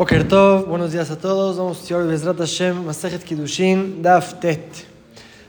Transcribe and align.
Boker 0.00 0.26
Tov, 0.26 0.66
buenos 0.66 0.92
días 0.92 1.10
a 1.10 1.18
todos. 1.18 1.58
Vamos 1.58 1.76
a 1.76 1.80
estudiar 1.82 2.06
Bezrat 2.06 2.38
Hashem, 2.38 2.86
Masejet 2.86 3.22
Kiddushin, 3.22 4.00
Daf 4.00 4.40
Tet. 4.40 4.64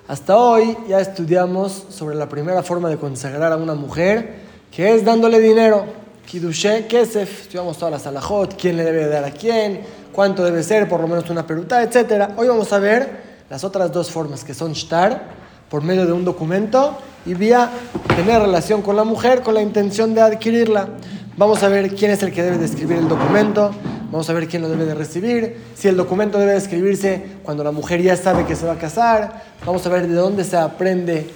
Hasta 0.09 0.35
hoy 0.35 0.77
ya 0.89 0.99
estudiamos 0.99 1.85
sobre 1.87 2.17
la 2.17 2.27
primera 2.27 2.61
forma 2.61 2.89
de 2.89 2.97
consagrar 2.97 3.53
a 3.53 3.55
una 3.55 3.75
mujer, 3.75 4.39
que 4.69 4.93
es 4.93 5.05
dándole 5.05 5.39
dinero. 5.39 5.85
Kiddushe, 6.25 6.85
Kesef. 6.87 7.43
Estudiamos 7.43 7.77
todas 7.77 7.93
las 7.93 8.07
alajot, 8.07 8.59
quién 8.59 8.75
le 8.75 8.83
debe 8.83 9.07
dar 9.07 9.23
a 9.23 9.31
quién, 9.31 9.83
cuánto 10.11 10.43
debe 10.43 10.63
ser, 10.63 10.89
por 10.89 10.99
lo 10.99 11.07
menos 11.07 11.29
una 11.29 11.47
peruta, 11.47 11.81
etc. 11.81 12.31
Hoy 12.35 12.49
vamos 12.49 12.73
a 12.73 12.79
ver 12.79 13.21
las 13.49 13.63
otras 13.63 13.89
dos 13.93 14.11
formas, 14.11 14.43
que 14.43 14.53
son 14.53 14.73
shtar, 14.73 15.29
por 15.69 15.81
medio 15.81 16.05
de 16.05 16.11
un 16.11 16.25
documento, 16.25 16.97
y 17.25 17.35
vía 17.35 17.71
tener 18.17 18.41
relación 18.41 18.81
con 18.81 18.97
la 18.97 19.05
mujer 19.05 19.43
con 19.43 19.53
la 19.53 19.61
intención 19.61 20.13
de 20.13 20.19
adquirirla. 20.19 20.89
Vamos 21.37 21.63
a 21.63 21.69
ver 21.69 21.95
quién 21.95 22.11
es 22.11 22.21
el 22.23 22.31
que 22.31 22.43
debe 22.43 22.57
de 22.57 22.65
escribir 22.65 22.97
el 22.97 23.07
documento, 23.07 23.71
vamos 24.11 24.29
a 24.29 24.33
ver 24.33 24.49
quién 24.49 24.61
lo 24.61 24.67
debe 24.67 24.83
de 24.83 24.93
recibir, 24.93 25.55
si 25.75 25.87
el 25.87 25.95
documento 25.95 26.37
debe 26.37 26.51
de 26.51 26.57
escribirse 26.57 27.23
cuando 27.43 27.63
la 27.63 27.71
mujer 27.71 28.01
ya 28.01 28.17
sabe 28.17 28.45
que 28.45 28.53
se 28.55 28.65
va 28.65 28.73
a 28.73 28.77
casar, 28.77 29.41
vamos 29.65 29.85
a 29.85 29.89
ver 29.89 30.09
de 30.09 30.13
dónde 30.13 30.43
se 30.43 30.57
aprende, 30.57 31.29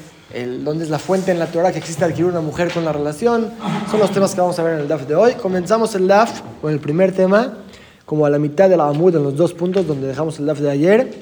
dónde 0.63 0.83
es 0.83 0.89
la 0.89 0.99
fuente 0.99 1.31
en 1.31 1.39
la 1.39 1.47
Torah 1.47 1.71
que 1.71 1.77
existe 1.77 2.03
adquirir 2.03 2.25
una 2.25 2.41
mujer 2.41 2.73
con 2.73 2.83
la 2.83 2.91
relación. 2.91 3.51
Son 3.89 4.01
los 4.01 4.11
temas 4.11 4.35
que 4.35 4.41
vamos 4.41 4.59
a 4.59 4.63
ver 4.63 4.73
en 4.73 4.81
el 4.81 4.87
DAF 4.89 5.07
de 5.07 5.15
hoy. 5.15 5.33
Comenzamos 5.35 5.95
el 5.95 6.09
DAF 6.09 6.41
con 6.61 6.73
el 6.73 6.79
primer 6.79 7.13
tema, 7.13 7.59
como 8.05 8.25
a 8.25 8.29
la 8.29 8.37
mitad 8.37 8.69
de 8.69 8.75
la 8.75 8.89
Amud, 8.89 9.15
en 9.15 9.23
los 9.23 9.37
dos 9.37 9.53
puntos 9.53 9.87
donde 9.87 10.07
dejamos 10.07 10.37
el 10.39 10.45
DAF 10.45 10.59
de 10.59 10.71
ayer. 10.71 11.13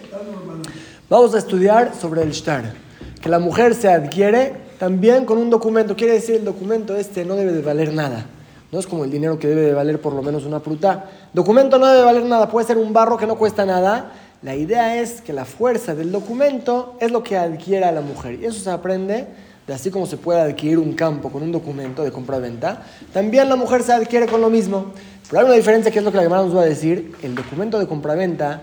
Vamos 1.11 1.35
a 1.35 1.37
estudiar 1.37 1.93
sobre 1.93 2.23
el 2.23 2.31
shtar, 2.31 2.73
que 3.21 3.29
la 3.29 3.37
mujer 3.37 3.75
se 3.75 3.87
adquiere 3.87 4.55
también 4.79 5.25
con 5.25 5.37
un 5.37 5.51
documento. 5.51 5.95
Quiere 5.95 6.13
decir, 6.13 6.37
el 6.37 6.45
documento 6.45 6.95
este 6.95 7.23
no 7.23 7.35
debe 7.35 7.51
de 7.51 7.61
valer 7.61 7.93
nada. 7.93 8.25
No 8.73 8.79
es 8.79 8.87
como 8.87 9.03
el 9.03 9.11
dinero 9.11 9.37
que 9.37 9.47
debe 9.47 9.61
de 9.61 9.73
valer 9.73 10.01
por 10.01 10.13
lo 10.13 10.23
menos 10.23 10.45
una 10.45 10.59
fruta. 10.59 11.05
Documento 11.31 11.77
no 11.77 11.85
debe 11.85 12.01
valer 12.01 12.23
nada, 12.23 12.49
puede 12.49 12.65
ser 12.65 12.79
un 12.79 12.91
barro 12.91 13.17
que 13.17 13.27
no 13.27 13.35
cuesta 13.35 13.67
nada. 13.67 14.13
La 14.41 14.55
idea 14.55 14.99
es 14.99 15.21
que 15.21 15.31
la 15.31 15.45
fuerza 15.45 15.93
del 15.93 16.11
documento 16.11 16.95
es 16.99 17.11
lo 17.11 17.21
que 17.21 17.37
adquiere 17.37 17.85
a 17.85 17.91
la 17.91 18.01
mujer. 18.01 18.39
Y 18.41 18.45
eso 18.45 18.59
se 18.59 18.71
aprende 18.71 19.27
de 19.67 19.73
así 19.75 19.91
como 19.91 20.07
se 20.07 20.17
puede 20.17 20.41
adquirir 20.41 20.79
un 20.79 20.93
campo 20.93 21.29
con 21.29 21.43
un 21.43 21.51
documento 21.51 22.03
de 22.03 22.11
compra-venta. 22.11 22.81
También 23.13 23.47
la 23.47 23.55
mujer 23.55 23.83
se 23.83 23.93
adquiere 23.93 24.25
con 24.25 24.41
lo 24.41 24.49
mismo. 24.49 24.87
Pero 25.29 25.41
hay 25.41 25.45
una 25.45 25.55
diferencia 25.55 25.91
que 25.91 25.99
es 25.99 26.03
lo 26.03 26.09
que 26.09 26.17
la 26.17 26.23
Gemara 26.23 26.41
nos 26.41 26.57
va 26.57 26.63
a 26.63 26.65
decir. 26.65 27.13
El 27.21 27.35
documento 27.35 27.77
de 27.77 27.85
compra-venta 27.85 28.59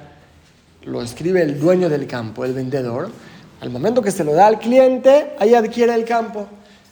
lo 0.86 1.02
escribe 1.02 1.41
el 1.41 1.61
dueño 1.61 1.89
del 1.89 2.08
campo, 2.08 2.45
el 2.45 2.52
vendedor. 2.52 3.11
Al 3.61 3.70
momento 3.70 4.02
que 4.02 4.11
se 4.11 4.24
lo 4.24 4.34
da 4.34 4.48
al 4.48 4.58
cliente, 4.58 5.34
ahí 5.39 5.55
adquiere 5.55 5.95
el 5.95 6.05
campo. 6.05 6.48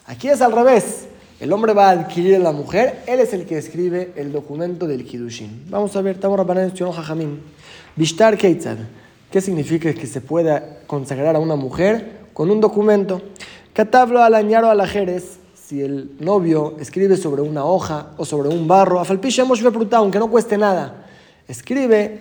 Aquí 0.07 0.29
es 0.29 0.41
al 0.41 0.53
revés. 0.53 1.09
El 1.41 1.53
hombre 1.53 1.73
va 1.73 1.91
a 1.91 1.93
adquirir 1.93 2.35
a 2.35 2.41
la 2.41 2.51
mujer, 2.51 3.05
él 3.07 3.21
es 3.21 3.33
el 3.33 3.47
que 3.47 3.59
escribe 3.59 4.11
el 4.17 4.33
documento 4.33 4.89
del 4.89 5.05
Kiddushin. 5.05 5.67
Vamos 5.71 5.95
a 5.95 6.03
ver, 6.03 6.17
estamos 6.17 6.37
Rabbanan 6.37 6.75
Jajamim. 6.75 7.39
Bishtar 7.95 8.37
Keitzad. 8.37 8.79
¿Qué 9.31 9.41
significa 9.41 9.93
que 9.95 10.09
se 10.09 10.21
pueda 10.21 10.81
consagrar 10.89 11.37
a 11.37 11.39
una 11.39 11.55
mujer 11.55 12.27
con 12.33 12.51
un 12.51 12.61
documento? 12.61 13.23
Catablo 13.73 14.21
al 14.21 14.35
añaro 14.35 14.69
al 14.69 14.81
ajeres. 14.81 15.39
Si 15.55 15.81
el 15.81 16.11
novio 16.19 16.75
escribe 16.81 17.17
sobre 17.17 17.43
una 17.43 17.65
hoja 17.65 18.15
o 18.17 18.25
sobre 18.25 18.49
un 18.49 18.67
barro, 18.67 18.99
afalpishemos 18.99 19.63
aunque 19.99 20.19
no 20.19 20.29
cueste 20.29 20.59
nada. 20.59 21.07
Escribe, 21.47 22.19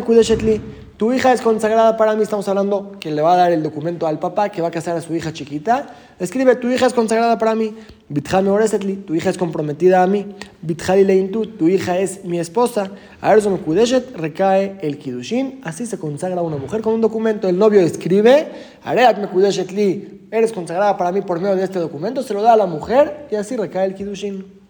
Kudeshetli, 0.00 0.60
tu 0.96 1.12
hija 1.12 1.32
es 1.32 1.42
consagrada 1.42 1.96
para 1.96 2.14
mí, 2.14 2.22
estamos 2.22 2.48
hablando 2.48 2.92
que 2.98 3.10
le 3.10 3.20
va 3.20 3.34
a 3.34 3.36
dar 3.36 3.52
el 3.52 3.62
documento 3.62 4.06
al 4.06 4.18
papá 4.18 4.48
que 4.48 4.62
va 4.62 4.68
a 4.68 4.70
casar 4.70 4.96
a 4.96 5.02
su 5.02 5.14
hija 5.14 5.32
chiquita. 5.32 5.94
Escribe, 6.18 6.56
tu 6.56 6.70
hija 6.70 6.86
es 6.86 6.94
consagrada 6.94 7.36
para 7.36 7.54
mí. 7.54 7.74
Bitjame 8.08 8.48
Oresetli, 8.48 8.96
tu 8.96 9.14
hija 9.14 9.28
es 9.28 9.36
comprometida 9.36 10.02
a 10.02 10.06
mí. 10.06 10.34
Bitjali 10.62 11.04
Leintu, 11.04 11.46
tu 11.46 11.68
hija 11.68 11.98
es 11.98 12.24
mi 12.24 12.38
esposa. 12.38 12.90
A 13.20 13.32
Erson 13.34 13.58
Kudeshet 13.58 14.16
recae 14.16 14.78
el 14.80 14.96
Kidushin. 14.96 15.60
Así 15.64 15.84
se 15.84 15.98
consagra 15.98 16.40
una 16.40 16.56
mujer 16.56 16.80
con 16.80 16.94
un 16.94 17.02
documento. 17.02 17.46
El 17.46 17.58
novio 17.58 17.80
escribe, 17.80 18.48
Areat 18.82 19.18
me 19.18 19.28
Kudeshetli, 19.28 20.28
eres 20.30 20.52
consagrada 20.52 20.96
para 20.96 21.12
mí 21.12 21.20
por 21.20 21.40
medio 21.40 21.56
de 21.56 21.64
este 21.64 21.78
documento. 21.78 22.22
Se 22.22 22.32
lo 22.32 22.40
da 22.40 22.54
a 22.54 22.56
la 22.56 22.66
mujer 22.66 23.26
y 23.30 23.34
así 23.34 23.54
recae 23.54 23.84
el 23.84 23.94
Kidushin. 23.94 24.65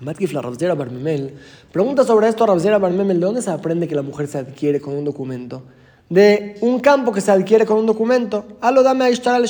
Matkif 0.00 0.32
la 0.32 0.42
Rabzera 0.42 0.74
Barmemel 0.74 1.34
pregunta 1.70 2.04
sobre 2.04 2.28
esto 2.28 2.44
a 2.44 2.48
Rabzera 2.48 2.78
Barmemel, 2.78 3.20
¿de 3.20 3.26
dónde 3.26 3.42
se 3.42 3.50
aprende 3.50 3.86
que 3.86 3.94
la 3.94 4.02
mujer 4.02 4.26
se 4.26 4.38
adquiere 4.38 4.80
con 4.80 4.94
un 4.94 5.04
documento? 5.04 5.62
De 6.08 6.56
un 6.60 6.80
campo 6.80 7.12
que 7.12 7.20
se 7.20 7.30
adquiere 7.30 7.64
con 7.64 7.78
un 7.78 7.86
documento. 7.86 8.44
Alo 8.60 8.82
dame 8.82 9.04
a 9.04 9.10
Ishtar 9.10 9.34
al. 9.36 9.44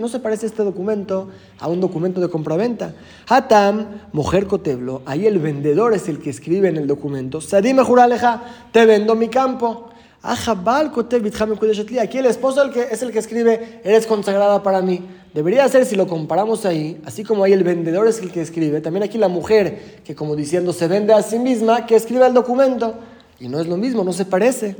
No 0.00 0.08
se 0.08 0.20
parece 0.20 0.44
este 0.46 0.62
documento 0.62 1.30
a 1.58 1.68
un 1.68 1.80
documento 1.80 2.20
de 2.20 2.28
compraventa. 2.28 2.92
Hatam, 3.26 3.86
mujer 4.12 4.46
coteblo. 4.46 5.00
Ahí 5.06 5.26
el 5.26 5.38
vendedor 5.38 5.94
es 5.94 6.08
el 6.08 6.18
que 6.18 6.28
escribe 6.28 6.68
en 6.68 6.76
el 6.76 6.86
documento. 6.86 7.40
Sadime 7.40 7.82
juraleja, 7.84 8.42
te 8.70 8.84
vendo 8.84 9.14
mi 9.14 9.28
campo. 9.28 9.88
Aquí 10.22 12.18
el 12.18 12.26
esposo 12.26 12.62
el 12.62 12.70
que, 12.70 12.82
es 12.82 13.02
el 13.02 13.10
que 13.10 13.18
escribe, 13.18 13.80
eres 13.82 14.06
consagrada 14.06 14.62
para 14.62 14.82
mí. 14.82 15.02
Debería 15.34 15.68
ser, 15.68 15.84
si 15.84 15.96
lo 15.96 16.06
comparamos 16.06 16.64
ahí, 16.64 17.00
así 17.04 17.24
como 17.24 17.42
ahí 17.42 17.52
el 17.52 17.64
vendedor 17.64 18.06
es 18.06 18.20
el 18.20 18.30
que 18.30 18.40
escribe, 18.40 18.80
también 18.80 19.02
aquí 19.02 19.18
la 19.18 19.26
mujer, 19.26 19.96
que 20.04 20.14
como 20.14 20.36
diciendo 20.36 20.72
se 20.72 20.86
vende 20.86 21.12
a 21.12 21.22
sí 21.22 21.40
misma, 21.40 21.86
que 21.86 21.96
escribe 21.96 22.24
el 22.24 22.32
documento. 22.32 22.94
Y 23.40 23.48
no 23.48 23.58
es 23.58 23.66
lo 23.66 23.76
mismo, 23.76 24.04
no 24.04 24.12
se 24.12 24.24
parece. 24.24 24.76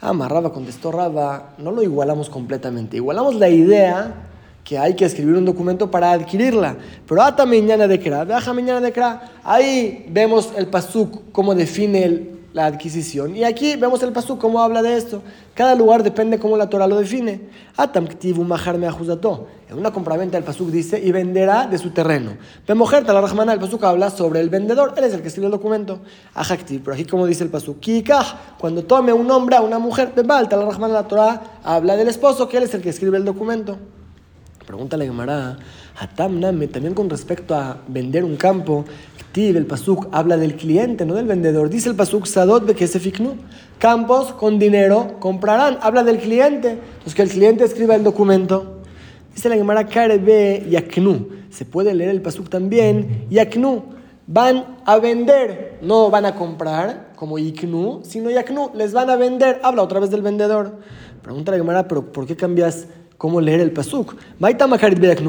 Ah, 0.00 0.12
Raba 0.12 0.52
contestó 0.52 0.92
Raba, 0.92 1.56
no 1.58 1.72
lo 1.72 1.82
igualamos 1.82 2.30
completamente. 2.30 2.96
Igualamos 2.96 3.34
la 3.34 3.48
idea 3.48 4.14
que 4.62 4.78
hay 4.78 4.94
que 4.94 5.04
escribir 5.04 5.34
un 5.34 5.44
documento 5.44 5.90
para 5.90 6.12
adquirirla. 6.12 6.76
Pero 7.04 7.20
ata 7.20 7.44
mañana 7.44 7.88
de 7.88 7.98
Kra, 7.98 8.22
viaja 8.22 8.52
mañana 8.52 8.80
de 8.80 8.92
Kra. 8.92 9.32
Ahí 9.42 10.06
vemos 10.10 10.52
el 10.56 10.68
pasuk, 10.68 11.32
cómo 11.32 11.56
define 11.56 12.04
el 12.04 12.37
la 12.52 12.66
adquisición. 12.66 13.36
Y 13.36 13.44
aquí 13.44 13.76
vemos 13.76 14.02
el 14.02 14.12
pasú, 14.12 14.38
cómo 14.38 14.60
habla 14.60 14.82
de 14.82 14.96
esto. 14.96 15.22
Cada 15.54 15.74
lugar 15.74 16.02
depende 16.02 16.38
cómo 16.38 16.56
la 16.56 16.68
Torah 16.68 16.86
lo 16.86 16.98
define. 16.98 17.48
Atam 17.76 18.06
En 18.22 19.78
una 19.78 19.92
compraventa 19.92 20.38
el 20.38 20.44
pasuk 20.44 20.68
dice, 20.68 21.00
y 21.02 21.12
venderá 21.12 21.66
de 21.66 21.78
su 21.78 21.90
terreno. 21.90 22.36
mujer 22.74 23.04
la 23.04 23.20
Rahmana, 23.20 23.52
el 23.52 23.60
pasuk 23.60 23.84
habla 23.84 24.10
sobre 24.10 24.40
el 24.40 24.48
vendedor, 24.48 24.94
él 24.96 25.04
es 25.04 25.14
el 25.14 25.20
que 25.20 25.28
escribe 25.28 25.46
el 25.46 25.52
documento. 25.52 26.00
Ajaktiv, 26.34 26.82
pero 26.82 26.94
aquí 26.94 27.04
como 27.04 27.26
dice 27.26 27.44
el 27.44 27.50
pasuk, 27.50 27.80
Kikah, 27.80 28.56
cuando 28.58 28.84
tome 28.84 29.12
un 29.12 29.30
hombre 29.30 29.56
a 29.56 29.60
una 29.60 29.78
mujer, 29.78 30.12
Bebalta, 30.14 30.56
la 30.56 30.64
Rahmana, 30.64 30.94
la 30.94 31.08
Torah 31.08 31.42
habla 31.62 31.96
del 31.96 32.08
esposo, 32.08 32.48
que 32.48 32.56
él 32.56 32.62
es 32.64 32.74
el 32.74 32.82
que 32.82 32.90
escribe 32.90 33.18
el 33.18 33.24
documento. 33.24 33.78
Pregúntale 34.66 35.04
a 35.04 35.08
Gemara, 35.08 35.56
Atam 36.00 36.40
también 36.40 36.94
con 36.94 37.10
respecto 37.10 37.54
a 37.54 37.78
vender 37.88 38.24
un 38.24 38.36
campo, 38.36 38.84
el 39.46 39.66
Pasuk 39.66 40.08
habla 40.10 40.36
del 40.36 40.56
cliente, 40.56 41.06
no 41.06 41.14
del 41.14 41.26
vendedor. 41.26 41.70
Dice 41.70 41.88
el 41.88 41.94
Pasuk, 41.94 42.26
Sadot 42.26 42.66
Bekesefiknu. 42.66 43.36
Campos 43.78 44.32
con 44.32 44.58
dinero 44.58 45.16
comprarán. 45.20 45.78
Habla 45.80 46.02
del 46.02 46.18
cliente. 46.18 46.70
Entonces 46.70 47.14
que 47.14 47.22
el 47.22 47.28
cliente 47.28 47.64
escriba 47.64 47.94
el 47.94 48.02
documento. 48.02 48.80
Dice 49.34 49.48
la 49.48 49.54
Gemara 49.54 49.86
Karebe 49.86 50.66
Yaknu. 50.68 51.28
Se 51.50 51.64
puede 51.64 51.94
leer 51.94 52.10
el 52.10 52.22
Pasuk 52.22 52.48
también. 52.48 53.26
Yaknu. 53.30 53.84
Van 54.26 54.78
a 54.84 54.98
vender. 54.98 55.78
No 55.82 56.10
van 56.10 56.26
a 56.26 56.34
comprar 56.34 57.12
como 57.14 57.38
Iknu, 57.38 58.00
sino 58.02 58.30
Yaknu. 58.30 58.72
Les 58.74 58.92
van 58.92 59.08
a 59.10 59.16
vender. 59.16 59.60
Habla 59.62 59.82
otra 59.82 60.00
vez 60.00 60.10
del 60.10 60.22
vendedor. 60.22 60.78
Pregunta 61.22 61.52
la 61.52 61.58
Gemara, 61.58 61.86
pero 61.86 62.10
¿por 62.10 62.26
qué 62.26 62.34
cambias 62.34 62.88
cómo 63.18 63.40
leer 63.40 63.60
el 63.60 63.72
pasuk. 63.72 64.14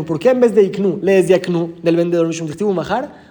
¿Por 0.06 0.20
qué 0.20 0.30
en 0.30 0.40
vez 0.40 0.54
de 0.54 0.64
iknu 0.64 1.00
lees 1.02 1.28
yaknu 1.28 1.74
del 1.82 1.96
vendedor? 1.96 2.30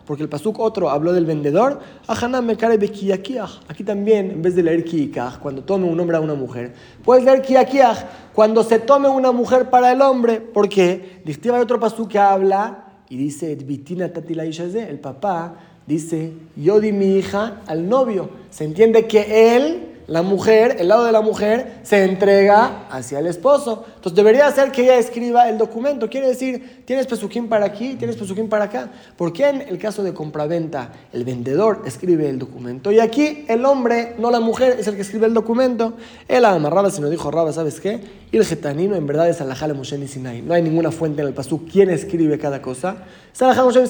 Porque 0.04 0.22
el 0.24 0.28
pasuk 0.28 0.58
otro 0.58 0.90
habló 0.90 1.12
del 1.12 1.24
vendedor. 1.24 1.78
Aquí 2.08 3.84
también, 3.84 4.30
en 4.32 4.42
vez 4.42 4.56
de 4.56 4.62
leer 4.64 4.84
kiyakach, 4.84 5.38
cuando 5.38 5.62
tome 5.62 5.86
un 5.86 5.98
hombre 6.00 6.16
a 6.16 6.20
una 6.20 6.34
mujer, 6.34 6.74
puedes 7.04 7.24
leer 7.24 7.40
kiyakach 7.40 7.98
cuando 8.34 8.64
se 8.64 8.80
tome 8.80 9.08
una 9.08 9.30
mujer 9.30 9.70
para 9.70 9.92
el 9.92 10.02
hombre. 10.02 10.40
¿Por 10.40 10.68
qué? 10.68 11.22
hay 11.24 11.60
otro 11.60 11.78
pasuk 11.78 12.08
que 12.08 12.18
habla 12.18 12.84
y 13.08 13.16
dice, 13.16 13.52
el 13.52 14.98
papá 14.98 15.54
dice, 15.86 16.32
yo 16.56 16.80
di 16.80 16.92
mi 16.92 17.16
hija 17.16 17.62
al 17.66 17.88
novio. 17.88 18.30
Se 18.50 18.64
entiende 18.64 19.06
que 19.06 19.56
él 19.56 19.97
la 20.08 20.22
mujer, 20.22 20.76
el 20.78 20.88
lado 20.88 21.04
de 21.04 21.12
la 21.12 21.20
mujer, 21.20 21.80
se 21.82 22.02
entrega 22.02 22.86
hacia 22.90 23.18
el 23.18 23.26
esposo. 23.26 23.84
Entonces 23.96 24.16
debería 24.16 24.50
ser 24.50 24.72
que 24.72 24.84
ella 24.84 24.96
escriba 24.96 25.50
el 25.50 25.58
documento. 25.58 26.08
Quiere 26.08 26.28
decir, 26.28 26.82
tienes 26.86 27.06
pesuquín 27.06 27.46
para 27.46 27.66
aquí, 27.66 27.94
tienes 27.94 28.16
pesuquín 28.16 28.48
para 28.48 28.64
acá. 28.64 28.88
Porque 29.18 29.46
en 29.46 29.60
el 29.60 29.76
caso 29.76 30.02
de 30.02 30.14
compraventa, 30.14 30.92
el 31.12 31.24
vendedor 31.24 31.82
escribe 31.84 32.26
el 32.26 32.38
documento. 32.38 32.90
Y 32.90 33.00
aquí 33.00 33.44
el 33.48 33.66
hombre, 33.66 34.14
no 34.18 34.30
la 34.30 34.40
mujer, 34.40 34.76
es 34.80 34.86
el 34.86 34.96
que 34.96 35.02
escribe 35.02 35.26
el 35.26 35.34
documento. 35.34 35.92
Él 36.26 36.46
amarraba, 36.46 36.90
si 36.90 37.02
no 37.02 37.10
dijo 37.10 37.30
Raba, 37.30 37.52
¿sabes 37.52 37.78
qué? 37.78 38.00
Y 38.32 38.38
el 38.38 38.46
getanino 38.46 38.96
en 38.96 39.06
verdad 39.06 39.28
es 39.28 39.42
Alajale 39.42 39.74
Moshe 39.74 40.08
Sinai. 40.08 40.40
No 40.40 40.54
hay 40.54 40.62
ninguna 40.62 40.90
fuente 40.90 41.20
en 41.20 41.28
el 41.28 41.34
pasú 41.34 41.66
quién 41.70 41.90
escribe 41.90 42.38
cada 42.38 42.62
cosa. 42.62 43.04
Es 43.30 43.42
Alajale 43.42 43.66
Moshe 43.66 43.86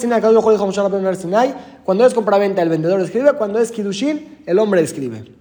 Sinai. 1.17 1.55
Cuando 1.85 2.05
es 2.05 2.13
compraventa, 2.13 2.61
el 2.61 2.71
vendedor 2.71 3.01
escribe. 3.03 3.35
Cuando 3.35 3.61
es 3.61 3.71
Kidushin, 3.71 4.43
el 4.47 4.59
hombre 4.59 4.81
escribe. 4.81 5.38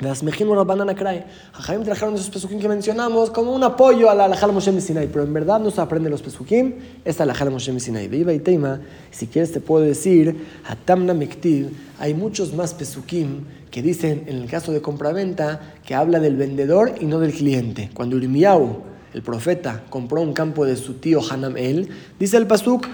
Las 0.00 0.22
mejinos 0.22 0.64
banana 0.64 0.94
cray. 0.94 1.24
Jajaim 1.54 1.82
trajeron 1.82 2.14
esos 2.14 2.30
pesukim 2.30 2.60
que 2.60 2.68
mencionamos 2.68 3.30
como 3.30 3.52
un 3.52 3.64
apoyo 3.64 4.08
a 4.08 4.14
la 4.14 4.26
alajal 4.26 4.52
Moshe 4.52 4.80
Sinai, 4.80 5.08
pero 5.08 5.24
en 5.24 5.34
verdad 5.34 5.58
no 5.58 5.72
se 5.72 5.80
aprende 5.80 6.08
los 6.08 6.22
pesukim, 6.22 6.74
esta 7.04 7.24
alajal 7.24 7.50
Moshe 7.50 7.80
Sinai. 7.80 8.06
Viva 8.06 8.32
y 8.32 8.38
tema, 8.38 8.80
si 9.10 9.26
quieres 9.26 9.50
te 9.50 9.58
puedo 9.58 9.84
decir, 9.84 10.46
Hatamna 10.64 11.14
Mektiv, 11.14 11.70
hay 11.98 12.14
muchos 12.14 12.54
más 12.54 12.74
pesukim 12.74 13.42
que 13.72 13.82
dicen 13.82 14.22
en 14.28 14.36
el 14.36 14.48
caso 14.48 14.70
de 14.70 14.80
compraventa 14.80 15.74
que 15.84 15.96
habla 15.96 16.20
del 16.20 16.36
vendedor 16.36 16.94
y 17.00 17.06
no 17.06 17.18
del 17.18 17.32
cliente. 17.32 17.90
Cuando 17.92 18.16
Irmiau, 18.18 18.84
el 19.12 19.22
profeta, 19.22 19.82
compró 19.90 20.20
un 20.20 20.32
campo 20.32 20.64
de 20.64 20.76
su 20.76 20.94
tío 20.94 21.20
Hanam 21.28 21.56
El, 21.56 21.88
dice 22.20 22.36
el 22.36 22.46
pasuk, 22.46 22.86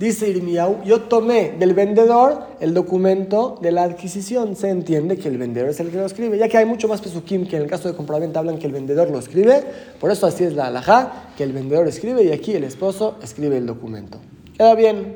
Dice 0.00 0.28
Irmiau, 0.28 0.82
yo 0.84 1.02
tomé 1.02 1.54
del 1.60 1.74
vendedor 1.74 2.48
el 2.58 2.74
documento 2.74 3.56
de 3.62 3.70
la 3.70 3.84
adquisición. 3.84 4.56
Se 4.56 4.68
entiende 4.68 5.16
que 5.16 5.28
el 5.28 5.38
vendedor 5.38 5.68
es 5.68 5.78
el 5.78 5.90
que 5.92 5.96
lo 5.96 6.06
escribe, 6.06 6.36
ya 6.36 6.48
que 6.48 6.58
hay 6.58 6.64
mucho 6.64 6.88
más 6.88 7.00
pesukim 7.00 7.46
que 7.46 7.54
en 7.54 7.62
el 7.62 7.70
caso 7.70 7.86
de 7.86 7.94
compraventa 7.94 8.40
hablan 8.40 8.58
que 8.58 8.66
el 8.66 8.72
vendedor 8.72 9.10
lo 9.10 9.20
escribe. 9.20 9.62
Por 10.00 10.10
eso 10.10 10.26
así 10.26 10.42
es 10.42 10.54
la 10.54 10.66
alajá, 10.66 11.30
que 11.36 11.44
el 11.44 11.52
vendedor 11.52 11.86
escribe 11.86 12.24
y 12.24 12.32
aquí 12.32 12.52
el 12.52 12.64
esposo 12.64 13.14
escribe 13.22 13.58
el 13.58 13.66
documento. 13.66 14.18
Queda 14.58 14.74
bien. 14.74 15.14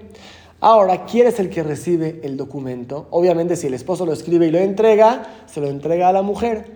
Ahora, 0.60 1.04
¿quién 1.04 1.26
es 1.26 1.40
el 1.40 1.50
que 1.50 1.64
recibe 1.64 2.20
el 2.22 2.36
documento? 2.36 3.08
Obviamente, 3.10 3.56
si 3.56 3.66
el 3.66 3.74
esposo 3.74 4.06
lo 4.06 4.12
escribe 4.12 4.46
y 4.46 4.50
lo 4.52 4.58
entrega, 4.58 5.42
se 5.46 5.60
lo 5.60 5.66
entrega 5.66 6.10
a 6.10 6.12
la 6.12 6.22
mujer. 6.22 6.66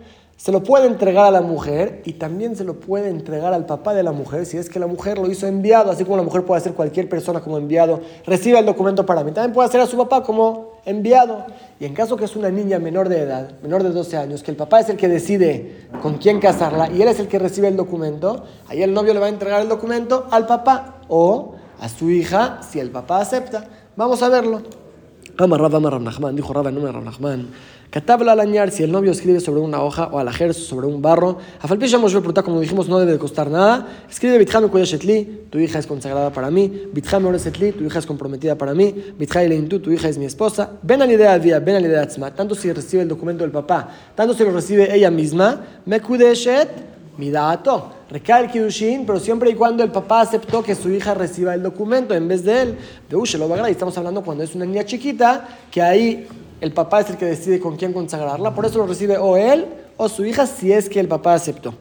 Se 0.43 0.53
lo 0.53 0.63
puede 0.63 0.87
entregar 0.87 1.27
a 1.27 1.31
la 1.31 1.43
mujer 1.43 2.01
y 2.07 2.15
también 2.15 2.57
se 2.57 2.65
lo 2.65 2.81
puede 2.81 3.11
entregar 3.11 3.53
al 3.53 3.67
papá 3.67 3.93
de 3.93 4.03
la 4.03 4.13
mujer 4.13 4.47
si 4.47 4.57
es 4.57 4.71
que 4.71 4.81
la 4.81 4.87
mujer 4.87 5.19
lo 5.19 5.31
hizo 5.31 5.47
enviado, 5.47 5.91
así 5.91 6.03
como 6.03 6.17
la 6.17 6.23
mujer 6.23 6.47
puede 6.47 6.63
hacer 6.63 6.73
cualquier 6.73 7.11
persona 7.11 7.41
como 7.41 7.59
enviado, 7.59 8.01
recibe 8.25 8.59
el 8.59 8.65
documento 8.65 9.05
para 9.05 9.23
mí. 9.23 9.33
También 9.33 9.53
puede 9.53 9.69
hacer 9.69 9.83
a 9.83 9.87
su 9.87 9.99
papá 9.99 10.23
como 10.23 10.79
enviado. 10.87 11.45
Y 11.79 11.85
en 11.85 11.93
caso 11.93 12.17
que 12.17 12.25
es 12.25 12.37
una 12.37 12.49
niña 12.49 12.79
menor 12.79 13.11
de 13.11 13.21
edad, 13.21 13.51
menor 13.61 13.83
de 13.83 13.91
12 13.91 14.17
años, 14.17 14.43
que 14.43 14.51
el 14.51 14.57
papá 14.57 14.81
es 14.81 14.89
el 14.89 14.97
que 14.97 15.09
decide 15.09 15.89
con 16.01 16.15
quién 16.15 16.41
casarla 16.41 16.91
y 16.91 17.03
él 17.03 17.09
es 17.09 17.21
el 17.21 17.29
que 17.29 17.39
recibe 17.39 17.69
el 17.69 17.77
documento, 17.77 18.45
ahí 18.67 18.83
el 18.83 18.95
novio 18.95 19.13
le 19.13 19.21
va 19.21 19.27
a 19.27 19.29
entregar 19.29 19.61
el 19.61 19.69
documento 19.69 20.27
al 20.31 20.47
papá 20.47 21.03
o 21.09 21.57
a 21.79 21.89
su 21.91 22.09
hija 22.09 22.61
si 22.63 22.81
el 22.81 22.91
papá 22.91 23.21
acepta. 23.21 23.67
Vamos 23.95 24.23
a 24.23 24.31
verlo. 24.31 24.63
Amar 25.39 25.61
Rab, 25.61 26.35
dijo 26.35 26.53
Rab 26.53 26.69
en 26.69 26.75
nombre 26.75 26.93
de 26.93 26.99
Rab 26.99 27.45
Catabla 27.91 28.33
al 28.33 28.73
si 28.73 28.85
el 28.85 28.93
novio 28.93 29.11
escribe 29.11 29.41
sobre 29.41 29.61
una 29.61 29.83
hoja 29.83 30.09
o 30.13 30.21
al 30.21 30.29
ajer 30.29 30.55
sobre 30.55 30.87
un 30.87 31.03
barro, 31.03 31.39
a 31.61 31.67
falpisha 31.67 31.99
Moshe 31.99 32.23
como 32.45 32.61
dijimos, 32.61 32.89
no 32.89 33.01
debe 33.01 33.13
de 33.13 33.19
costar 33.19 33.51
nada. 33.51 34.05
Escribe 34.09 34.39
Bitjame 34.39 34.69
Kuyashetli, 34.69 35.47
tu 35.51 35.59
hija 35.59 35.81
es 35.81 35.89
consagrada 35.89 36.31
para 36.33 36.53
mí. 36.53 36.71
Bitjame 36.93 37.27
Oresetli, 37.27 37.73
tu 37.73 37.83
hija 37.85 37.99
es 37.99 38.07
comprometida 38.07 38.55
para 38.55 38.75
mí. 38.75 38.95
Bitjai 39.19 39.49
Leintu, 39.49 39.81
tu 39.81 39.91
hija 39.91 40.09
es 40.09 40.19
mi 40.19 40.25
esposa. 40.25 40.71
Ven 40.83 41.03
a 41.03 41.07
la 41.07 41.13
idea 41.13 41.37
vía, 41.39 41.59
ven 41.59 41.77
a 41.77 41.81
la 41.81 41.89
idea. 41.89 42.07
Tanto 42.31 42.55
si 42.55 42.73
recibe 42.73 43.03
el 43.03 43.09
documento 43.09 43.43
del 43.43 43.51
papá, 43.51 43.89
tanto 44.15 44.35
si 44.35 44.45
lo 44.45 44.53
recibe 44.53 44.95
ella 44.95 45.11
misma. 45.11 45.61
Me 45.85 45.97
Kudeshet, 47.21 47.27
mi 47.27 47.31
dato. 47.31 47.93
Recae 48.11 48.45
el 48.45 49.05
pero 49.07 49.21
siempre 49.21 49.51
y 49.51 49.55
cuando 49.55 49.85
el 49.85 49.91
papá 49.91 50.23
aceptó 50.23 50.63
que 50.63 50.75
su 50.75 50.91
hija 50.91 51.15
reciba 51.15 51.55
el 51.55 51.63
documento 51.63 52.15
en 52.15 52.27
vez 52.27 52.45
de 52.45 52.63
él. 52.63 52.79
De 53.09 53.17
lo 53.39 53.69
y 53.69 53.73
estamos 53.73 53.97
hablando 53.99 54.23
cuando 54.23 54.43
es 54.43 54.55
una 54.55 54.65
niña 54.65 54.85
chiquita, 54.85 55.47
que 55.71 55.83
ahí 55.83 56.27
el 56.61 56.73
papá 56.73 57.01
es 57.01 57.11
el 57.11 57.17
que 57.17 57.27
decide 57.27 57.61
con 57.61 57.77
quién 57.77 57.93
consagrarla, 57.93 58.55
por 58.55 58.67
eso 58.67 58.79
lo 58.79 58.87
recibe 58.87 59.17
o 59.17 59.37
él 59.37 59.67
o 59.97 60.09
su 60.09 60.25
hija 60.25 60.47
si 60.47 60.73
es 60.73 60.89
que 60.89 61.01
el 61.01 61.09
papá 61.09 61.35
aceptó. 61.35 61.75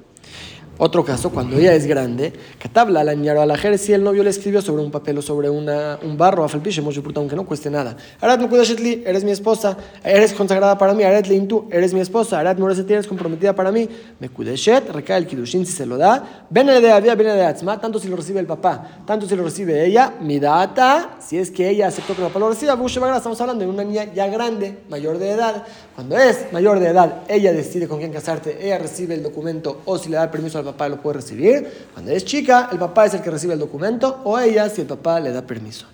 Otro 0.82 1.04
caso, 1.04 1.30
cuando 1.30 1.58
ella 1.58 1.74
es 1.74 1.86
grande, 1.86 2.32
Katabla 2.58 3.04
la 3.04 3.12
a 3.12 3.78
si 3.78 3.92
el 3.92 4.02
novio 4.02 4.24
le 4.24 4.30
escribió 4.30 4.62
sobre 4.62 4.82
un 4.82 4.90
papel 4.90 5.18
o 5.18 5.22
sobre 5.22 5.50
una, 5.50 6.00
un 6.02 6.18
barro, 6.18 6.46
a 6.46 6.48
falpiche, 6.48 6.82
aunque 7.16 7.36
no 7.36 7.46
cueste 7.46 7.70
nada. 7.70 7.98
Arat 8.22 8.40
Mukudashetli, 8.40 9.04
eres 9.06 9.26
mi 9.26 9.32
esposa, 9.32 9.76
eres 10.02 10.32
consagrada 10.32 10.78
para 10.78 10.94
mí. 10.94 11.04
Arat 11.04 11.28
Leintu, 11.28 11.68
eres 11.70 11.94
mi 11.94 12.00
esposa. 12.00 12.40
Arat 12.40 12.58
Moreset, 12.58 12.90
eres 12.90 13.08
comprometida 13.08 13.54
para 13.54 13.74
mí. 13.74 13.90
Mekudeshet, 14.22 14.90
recae 14.92 15.18
el 15.18 15.28
Kidushin 15.28 15.66
si 15.66 15.74
se 15.74 15.86
lo 15.86 15.98
da. 15.98 16.46
Ven 16.50 16.68
de 16.68 16.90
Avia, 16.90 17.14
ven 17.14 17.28
de 17.28 17.46
Atzma, 17.46 17.78
tanto 17.82 18.00
si 18.00 18.08
lo 18.08 18.16
recibe 18.16 18.40
el 18.40 18.48
papá, 18.48 19.02
tanto 19.06 19.28
si 19.28 19.36
lo 19.36 19.44
recibe 19.44 19.86
ella. 19.86 20.14
Mi 20.22 20.40
data, 20.40 21.18
si 21.20 21.38
es 21.38 21.52
que 21.52 21.70
ella 21.70 21.88
aceptó 21.88 22.16
que 22.16 22.22
el 22.22 22.28
papá 22.30 22.40
lo 22.40 22.48
reciba, 22.52 22.80
estamos 23.18 23.42
hablando 23.42 23.66
de 23.66 23.70
una 23.70 23.84
niña 23.84 24.14
ya 24.14 24.28
grande, 24.28 24.78
mayor 24.90 25.18
de 25.18 25.32
edad. 25.32 25.66
Cuando 25.94 26.16
es 26.18 26.54
mayor 26.54 26.80
de 26.80 26.88
edad, 26.88 27.24
ella 27.28 27.52
decide 27.52 27.90
con 27.90 28.00
quién 28.00 28.14
casarte, 28.14 28.66
ella 28.66 28.78
recibe 28.78 29.14
el 29.14 29.24
documento 29.24 29.82
o 29.84 29.98
si 29.98 30.08
le 30.08 30.16
da 30.16 30.32
permiso 30.32 30.58
al 30.58 30.64
papá 30.64 30.69
lo 30.90 31.02
puede 31.02 31.18
recibir. 31.18 31.68
Cuando 31.94 32.12
es 32.12 32.26
chica, 32.26 32.70
el 32.72 32.80
papá 32.80 33.06
es 33.06 33.14
el 33.14 33.22
que 33.22 33.32
recibe 33.32 33.54
el 33.54 33.60
documento 33.60 34.22
o 34.24 34.38
ella 34.40 34.70
si 34.70 34.82
el 34.82 34.88
papá 34.88 35.20
le 35.20 35.32
da 35.32 35.42
permiso. 35.42 35.88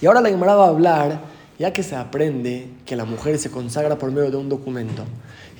Y 0.00 0.06
ahora 0.06 0.20
la 0.20 0.28
Gemara 0.28 0.54
va 0.54 0.66
a 0.66 0.68
hablar, 0.68 1.20
ya 1.58 1.72
que 1.72 1.82
se 1.82 1.96
aprende 1.96 2.68
que 2.84 2.96
la 2.96 3.04
mujer 3.04 3.38
se 3.38 3.50
consagra 3.50 3.96
por 3.96 4.10
medio 4.10 4.30
de 4.30 4.36
un 4.36 4.48
documento 4.48 5.04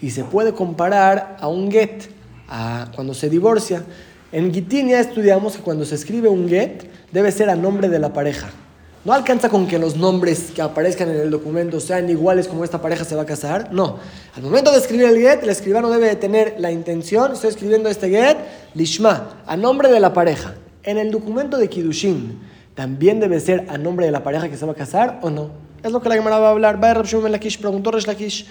y 0.03 0.11
se 0.11 0.25
puede 0.25 0.53
comparar 0.53 1.37
a 1.41 1.49
un 1.49 1.71
get, 1.71 2.11
a 2.49 2.91
cuando 2.95 3.15
se 3.15 3.31
divorcia. 3.31 3.85
En 4.33 4.53
Gitinia 4.53 5.01
estudiamos 5.01 5.57
que 5.57 5.63
cuando 5.63 5.85
se 5.85 5.95
escribe 5.95 6.29
un 6.29 6.49
get 6.49 6.85
debe 7.13 7.33
ser 7.33 7.49
a 7.49 7.57
nombre 7.57 7.89
de 7.89 7.99
la 7.99 8.13
pareja. 8.13 8.51
No 9.07 9.13
alcanza 9.13 9.49
con 9.49 9.69
que 9.69 9.79
los 9.79 9.95
nombres 9.95 10.51
que 10.53 10.61
aparezcan 10.61 11.09
en 11.09 11.21
el 11.21 11.31
documento 11.31 11.79
sean 11.79 12.11
iguales 12.11 12.49
como 12.49 12.65
esta 12.65 12.83
pareja 12.83 13.05
se 13.05 13.15
va 13.15 13.23
a 13.23 13.25
casar. 13.25 13.73
No. 13.73 14.01
Al 14.35 14.43
momento 14.43 14.73
de 14.73 14.79
escribir 14.79 15.07
el 15.07 15.19
get, 15.19 15.45
el 15.45 15.49
escribano 15.49 15.89
debe 15.91 16.09
de 16.09 16.17
tener 16.17 16.57
la 16.59 16.73
intención, 16.73 17.33
estoy 17.33 17.51
escribiendo 17.51 17.89
este 17.89 18.09
get, 18.09 18.37
lishma, 18.75 19.45
a 19.47 19.57
nombre 19.57 19.93
de 19.93 20.01
la 20.01 20.13
pareja. 20.13 20.55
En 20.83 20.99
el 20.99 21.13
documento 21.13 21.57
de 21.57 21.69
Kidushin, 21.69 22.41
¿también 22.75 23.21
debe 23.21 23.39
ser 23.39 23.67
a 23.69 23.79
nombre 23.79 24.07
de 24.07 24.11
la 24.11 24.25
pareja 24.25 24.49
que 24.49 24.57
se 24.57 24.67
va 24.67 24.73
a 24.73 24.75
casar 24.75 25.21
o 25.23 25.31
no? 25.31 25.51
Es 25.85 25.93
lo 25.93 26.03
que 26.03 26.09
la 26.09 26.17
Gemara 26.17 26.41
va 26.41 26.49
a 26.49 26.51
hablar. 26.51 26.83
Va 26.83 26.91
a 26.91 26.95
Lakish, 27.29 27.61
preguntó 27.61 27.93
Resh 27.93 28.09
Lakish, 28.09 28.45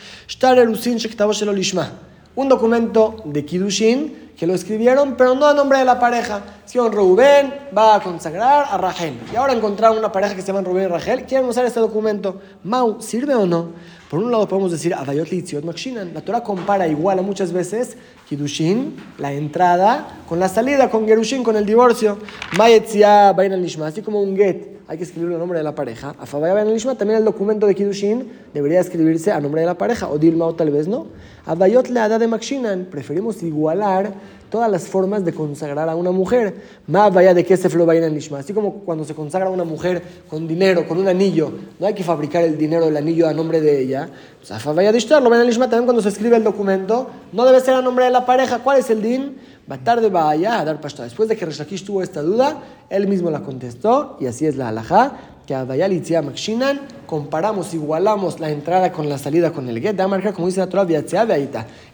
lishma. 1.53 1.91
Un 2.35 2.49
documento 2.49 3.15
de 3.25 3.45
Kidushin 3.45 4.25
que 4.37 4.45
lo 4.45 4.53
escribieron, 4.53 5.15
pero 5.15 5.33
no 5.35 5.47
a 5.47 5.53
nombre 5.53 5.79
de 5.79 5.85
la 5.85 5.99
pareja. 5.99 6.41
un 6.75 6.91
Rubén 6.91 7.53
va 7.75 7.95
a 7.95 8.01
consagrar 8.01 8.65
a 8.69 8.77
Rachel. 8.77 9.17
Y 9.31 9.35
ahora 9.37 9.53
encontraron 9.53 9.97
una 9.97 10.11
pareja 10.11 10.35
que 10.35 10.41
se 10.41 10.47
llama 10.47 10.61
Rubén 10.61 10.85
y 10.85 10.87
Rachel. 10.87 11.23
Quieren 11.23 11.47
usar 11.47 11.65
este 11.65 11.79
documento. 11.79 12.41
Mau, 12.63 13.01
¿sirve 13.01 13.33
o 13.33 13.45
no? 13.45 13.69
Por 14.09 14.19
un 14.19 14.31
lado 14.31 14.47
podemos 14.47 14.71
decir. 14.71 14.93
La 14.93 16.21
Torah 16.21 16.43
compara 16.43 16.87
igual 16.87 17.19
a 17.19 17.21
muchas 17.21 17.53
veces 17.53 17.95
Kidushin, 18.27 18.97
la 19.17 19.31
entrada, 19.31 20.19
con 20.27 20.39
la 20.39 20.49
salida, 20.49 20.89
con 20.89 21.07
Gerushin, 21.07 21.43
con 21.43 21.55
el 21.55 21.65
divorcio. 21.65 22.17
Así 22.59 24.01
como 24.01 24.21
un 24.21 24.35
get 24.35 24.74
hay 24.87 24.97
que 24.97 25.03
escribir 25.03 25.31
el 25.31 25.39
nombre 25.39 25.57
de 25.57 25.63
la 25.63 25.73
pareja. 25.73 26.15
A 26.19 26.53
Ben 26.53 26.77
también 26.97 27.19
el 27.19 27.25
documento 27.25 27.65
de 27.65 27.73
Kiddushin 27.73 28.31
debería 28.53 28.79
escribirse 28.79 29.31
a 29.31 29.39
nombre 29.39 29.61
de 29.61 29.67
la 29.67 29.77
pareja, 29.77 30.09
o 30.09 30.17
Dilma 30.17 30.45
o 30.45 30.53
tal 30.53 30.69
vez 30.69 30.87
no. 30.87 31.07
A 31.45 31.55
Bayot 31.55 31.89
Leada 31.89 32.19
de 32.19 32.27
Makshinan, 32.27 32.85
preferimos 32.91 33.41
igualar 33.41 34.13
todas 34.49 34.69
las 34.71 34.87
formas 34.87 35.25
de 35.25 35.33
consagrar 35.33 35.89
a 35.89 35.95
una 35.95 36.11
mujer. 36.11 36.55
Más 36.87 37.13
vaya 37.13 37.33
de 37.33 37.43
que 37.43 37.57
se 37.57 37.67
flo 37.69 37.91
en 37.91 38.13
Nishma. 38.13 38.39
Así 38.39 38.53
como 38.53 38.81
cuando 38.85 39.03
se 39.03 39.15
consagra 39.15 39.47
a 39.47 39.51
una 39.51 39.63
mujer 39.63 40.01
con 40.29 40.47
dinero, 40.47 40.87
con 40.87 40.97
un 40.97 41.07
anillo, 41.07 41.51
no 41.79 41.87
hay 41.87 41.93
que 41.93 42.03
fabricar 42.03 42.43
el 42.43 42.57
dinero, 42.57 42.85
el 42.85 42.95
anillo 42.95 43.27
a 43.27 43.33
nombre 43.33 43.61
de 43.61 43.81
ella. 43.81 44.09
Pues 44.39 44.63
vaya 44.75 44.91
de 44.91 44.99
Nishma 44.99 45.69
también 45.69 45.85
cuando 45.85 46.01
se 46.01 46.09
escribe 46.09 46.37
el 46.37 46.43
documento, 46.43 47.09
no 47.33 47.45
debe 47.45 47.59
ser 47.59 47.73
a 47.73 47.81
nombre 47.81 48.05
de 48.05 48.11
la 48.11 48.25
pareja. 48.25 48.59
¿Cuál 48.59 48.79
es 48.79 48.89
el 48.89 49.01
din? 49.01 49.35
Va 49.69 49.77
tarde 49.77 50.09
va 50.09 50.29
allá 50.29 50.59
a 50.59 50.65
dar 50.65 50.79
pasta. 50.79 51.03
Después 51.03 51.27
de 51.27 51.35
que 51.35 51.45
Reshakish 51.45 51.83
tuvo 51.85 52.03
esta 52.03 52.21
duda, 52.21 52.61
él 52.89 53.07
mismo 53.07 53.31
la 53.31 53.41
contestó 53.41 54.17
y 54.19 54.27
así 54.27 54.45
es 54.45 54.55
la 54.55 54.67
halajá 54.67 55.17
que 55.45 55.53
a 55.53 55.65
Dayalitzia 55.65 56.21
Makshinan 56.21 56.81
comparamos, 57.05 57.73
igualamos 57.73 58.39
la 58.39 58.49
entrada 58.49 58.91
con 58.91 59.07
la 59.07 59.17
salida 59.17 59.51
con 59.51 59.69
el 59.69 59.79
get, 59.79 59.95
de 59.95 60.07
marca 60.07 60.33
como 60.33 60.47
dice 60.47 60.59
la 60.59 60.67
Torah, 60.67 60.87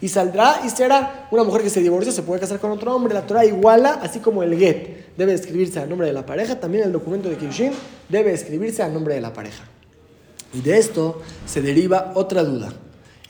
y 0.00 0.08
saldrá 0.08 0.62
y 0.64 0.70
será 0.70 1.28
una 1.30 1.44
mujer 1.44 1.62
que 1.62 1.70
se 1.70 1.80
divorcia, 1.80 2.12
se 2.12 2.22
puede 2.22 2.40
casar 2.40 2.58
con 2.60 2.70
otro 2.70 2.94
hombre, 2.94 3.12
la 3.12 3.26
Torah 3.26 3.44
iguala, 3.44 4.00
así 4.02 4.20
como 4.20 4.42
el 4.42 4.58
get 4.58 5.16
debe 5.16 5.34
escribirse 5.34 5.80
a 5.80 5.86
nombre 5.86 6.06
de 6.06 6.14
la 6.14 6.24
pareja, 6.24 6.58
también 6.58 6.84
el 6.84 6.92
documento 6.92 7.28
de 7.28 7.36
Kirshin 7.36 7.72
debe 8.08 8.32
escribirse 8.32 8.82
a 8.82 8.88
nombre 8.88 9.14
de 9.14 9.20
la 9.20 9.32
pareja. 9.32 9.64
Y 10.54 10.60
de 10.60 10.78
esto 10.78 11.20
se 11.46 11.60
deriva 11.60 12.12
otra 12.14 12.42
duda. 12.42 12.72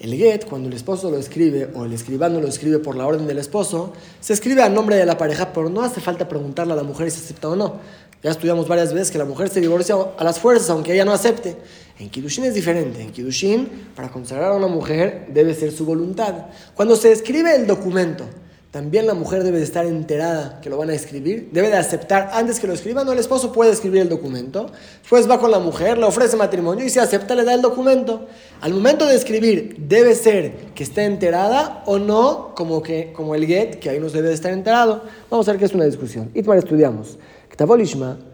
El 0.02 0.16
get, 0.16 0.46
cuando 0.46 0.68
el 0.68 0.74
esposo 0.74 1.12
lo 1.12 1.16
escribe 1.16 1.70
o 1.74 1.84
el 1.84 1.92
escribano 1.92 2.40
lo 2.40 2.48
escribe 2.48 2.80
por 2.80 2.96
la 2.96 3.06
orden 3.06 3.28
del 3.28 3.38
esposo, 3.38 3.92
se 4.18 4.32
escribe 4.32 4.60
a 4.60 4.68
nombre 4.68 4.96
de 4.96 5.06
la 5.06 5.16
pareja, 5.16 5.52
pero 5.52 5.70
no 5.70 5.80
hace 5.82 6.00
falta 6.00 6.28
preguntarle 6.28 6.72
a 6.72 6.76
la 6.76 6.82
mujer 6.82 7.08
si 7.12 7.20
acepta 7.20 7.48
o 7.48 7.54
no. 7.54 7.76
Ya 8.20 8.32
estudiamos 8.32 8.66
varias 8.66 8.92
veces 8.92 9.12
que 9.12 9.18
la 9.18 9.24
mujer 9.24 9.48
se 9.48 9.60
divorcia 9.60 9.94
a 10.18 10.24
las 10.24 10.40
fuerzas, 10.40 10.70
aunque 10.70 10.92
ella 10.92 11.04
no 11.04 11.12
acepte. 11.12 11.56
En 12.00 12.10
Kiddushin 12.10 12.42
es 12.46 12.54
diferente. 12.54 13.00
En 13.00 13.12
Kiddushin, 13.12 13.68
para 13.94 14.10
consagrar 14.10 14.50
a 14.50 14.56
una 14.56 14.66
mujer, 14.66 15.28
debe 15.32 15.54
ser 15.54 15.70
su 15.70 15.84
voluntad. 15.84 16.46
Cuando 16.74 16.96
se 16.96 17.12
escribe 17.12 17.54
el 17.54 17.68
documento, 17.68 18.24
también 18.72 19.06
la 19.06 19.14
mujer 19.14 19.44
debe 19.44 19.58
de 19.58 19.64
estar 19.64 19.86
enterada 19.86 20.58
que 20.60 20.68
lo 20.68 20.78
van 20.78 20.90
a 20.90 20.94
escribir, 20.94 21.50
debe 21.52 21.68
de 21.68 21.76
aceptar 21.76 22.30
antes 22.32 22.58
que 22.58 22.66
lo 22.66 22.72
escriban, 22.72 23.06
no 23.06 23.12
el 23.12 23.20
esposo 23.20 23.52
puede 23.52 23.70
escribir 23.70 24.02
el 24.02 24.08
documento, 24.08 24.66
después 25.02 25.30
va 25.30 25.38
con 25.38 25.52
la 25.52 25.60
mujer, 25.60 25.98
le 25.98 26.06
ofrece 26.06 26.36
matrimonio 26.36 26.84
y 26.84 26.90
si 26.90 26.98
acepta 26.98 27.36
le 27.36 27.44
da 27.44 27.54
el 27.54 27.62
documento. 27.62 28.26
Al 28.60 28.72
momento 28.72 29.06
de 29.06 29.14
escribir 29.14 29.76
debe 29.78 30.16
ser 30.16 30.72
que 30.74 30.82
esté 30.82 31.04
enterada 31.04 31.84
o 31.86 31.98
no, 32.00 32.54
como, 32.56 32.82
que, 32.82 33.12
como 33.12 33.36
el 33.36 33.46
get, 33.46 33.78
que 33.78 33.90
ahí 33.90 34.00
no 34.00 34.08
debe 34.08 34.28
de 34.28 34.34
estar 34.34 34.52
enterado. 34.52 35.02
Vamos 35.30 35.46
a 35.46 35.52
ver 35.52 35.58
que 35.60 35.66
es 35.66 35.74
una 35.74 35.84
discusión. 35.84 36.30
Itmar 36.34 36.58
estudiamos 36.58 37.18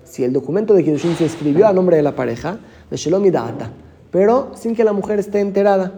si 0.05 0.25
el 0.25 0.33
documento 0.33 0.73
de 0.73 0.85
Kiddushin 0.85 1.17
se 1.17 1.27
escribió 1.27 1.67
a 1.67 1.73
nombre 1.73 1.97
de 1.97 2.03
la 2.03 2.15
pareja, 2.15 2.59
de 2.91 2.97
Shalom 2.97 3.25
pero 4.11 4.53
sin 4.55 4.75
que 4.75 4.85
la 4.85 4.93
mujer 4.93 5.19
esté 5.19 5.41
enterada. 5.41 5.93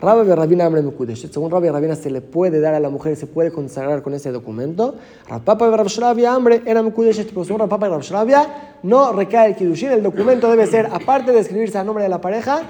Rabbi 0.00 0.30
Rabina 0.30 0.66
Amre 0.66 0.82
Mekudesh. 0.82 1.30
Según 1.30 1.50
Rabbi 1.50 1.70
Rabina 1.70 1.96
se 1.96 2.10
le 2.10 2.20
puede 2.20 2.60
dar 2.60 2.74
a 2.74 2.80
la 2.80 2.90
mujer, 2.90 3.16
se 3.16 3.26
puede 3.26 3.50
consagrar 3.50 4.02
con 4.02 4.12
ese 4.12 4.30
documento. 4.30 4.96
Rapapa 5.28 5.68
y 5.68 5.70
Rabshravia 5.70 6.34
Amre 6.34 6.62
era 6.66 6.82
Mekudesh. 6.82 7.24
Pero 7.26 7.44
según 7.44 7.60
Rapapa 7.60 7.86
y 7.86 7.90
Rabshravia 7.90 8.78
no 8.82 9.12
recae 9.12 9.48
el 9.48 9.56
Kiddushin. 9.56 9.92
El 9.92 10.02
documento 10.02 10.50
debe 10.50 10.66
ser, 10.66 10.86
aparte 10.92 11.32
de 11.32 11.40
escribirse 11.40 11.78
a 11.78 11.84
nombre 11.84 12.04
de 12.04 12.10
la 12.10 12.20
pareja, 12.20 12.62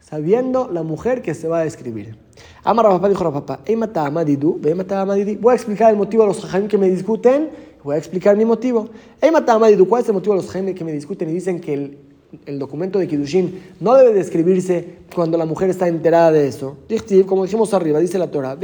sabiendo 0.00 0.68
la 0.70 0.82
mujer 0.82 1.22
que 1.22 1.32
se 1.34 1.48
va 1.48 1.60
a 1.60 1.64
escribir. 1.64 2.18
Amar 2.62 2.86
papá 2.86 3.08
dijo 3.08 3.32
papá, 3.32 3.60
voy 3.66 5.52
a 5.52 5.54
explicar 5.54 5.90
el 5.90 5.96
motivo 5.96 6.22
a 6.22 6.26
los 6.26 6.40
jajamim 6.40 6.68
que 6.68 6.78
me 6.78 6.88
discuten, 6.88 7.50
voy 7.82 7.94
a 7.94 7.98
explicar 7.98 8.36
mi 8.36 8.44
motivo. 8.44 8.90
¿Cuál 9.20 10.02
es 10.02 10.08
el 10.08 10.14
motivo 10.14 10.32
a 10.34 10.36
los 10.36 10.46
jajamim 10.46 10.74
que 10.74 10.84
me 10.84 10.92
discuten 10.92 11.30
y 11.30 11.32
dicen 11.32 11.60
que 11.60 11.74
el, 11.74 11.98
el 12.46 12.58
documento 12.58 12.98
de 12.98 13.08
Kiddushin 13.08 13.74
no 13.80 13.94
debe 13.94 14.12
de 14.12 14.20
escribirse 14.20 14.98
cuando 15.14 15.38
la 15.38 15.44
mujer 15.44 15.70
está 15.70 15.88
enterada 15.88 16.32
de 16.32 16.48
eso? 16.48 16.76
Como 17.26 17.44
dijimos 17.44 17.74
arriba, 17.74 17.98
dice 17.98 18.18
la 18.18 18.30
Torah, 18.30 18.56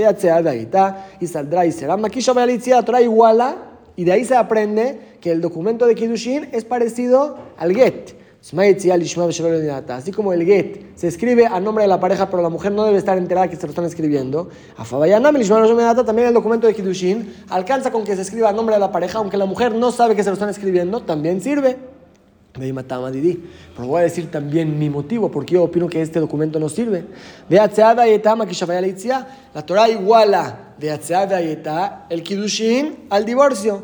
y 1.20 1.26
saldrá 1.26 1.66
y 1.66 1.72
será. 1.72 1.96
La 1.96 2.84
Torah 2.84 3.02
iguala, 3.02 3.56
y 3.96 4.04
de 4.04 4.12
ahí 4.12 4.24
se 4.24 4.36
aprende 4.36 4.98
que 5.20 5.30
el 5.30 5.40
documento 5.40 5.86
de 5.86 5.94
Kiddushin 5.94 6.48
es 6.52 6.64
parecido 6.64 7.36
al 7.58 7.74
get. 7.74 8.18
Así 9.88 10.12
como 10.12 10.32
el 10.32 10.46
get 10.46 10.86
se 10.94 11.08
escribe 11.08 11.44
a 11.44 11.60
nombre 11.60 11.84
de 11.84 11.88
la 11.88 12.00
pareja, 12.00 12.30
pero 12.30 12.42
la 12.42 12.48
mujer 12.48 12.72
no 12.72 12.84
debe 12.84 12.96
estar 12.96 13.18
enterada 13.18 13.48
que 13.48 13.56
se 13.56 13.66
lo 13.66 13.68
están 13.68 13.84
escribiendo. 13.84 14.48
También 16.06 16.28
el 16.28 16.32
documento 16.32 16.66
de 16.66 16.72
Kiddushin 16.72 17.34
alcanza 17.50 17.90
con 17.90 18.02
que 18.04 18.16
se 18.16 18.22
escriba 18.22 18.48
a 18.48 18.52
nombre 18.54 18.76
de 18.76 18.80
la 18.80 18.90
pareja, 18.90 19.18
aunque 19.18 19.36
la 19.36 19.44
mujer 19.44 19.74
no 19.74 19.92
sabe 19.92 20.16
que 20.16 20.22
se 20.22 20.30
lo 20.30 20.34
están 20.34 20.48
escribiendo, 20.48 21.02
también 21.02 21.42
sirve. 21.42 21.89
Pero 22.52 23.86
voy 23.86 24.00
a 24.00 24.02
decir 24.02 24.30
también 24.30 24.78
mi 24.78 24.90
motivo, 24.90 25.30
porque 25.30 25.54
yo 25.54 25.64
opino 25.64 25.88
que 25.88 26.02
este 26.02 26.18
documento 26.18 26.58
no 26.58 26.68
sirve. 26.68 27.04
La 27.48 27.68
Torah 29.64 29.88
iguala 29.88 30.74
el 32.08 32.22
Kiddushin 32.22 33.06
al 33.10 33.24
divorcio. 33.24 33.82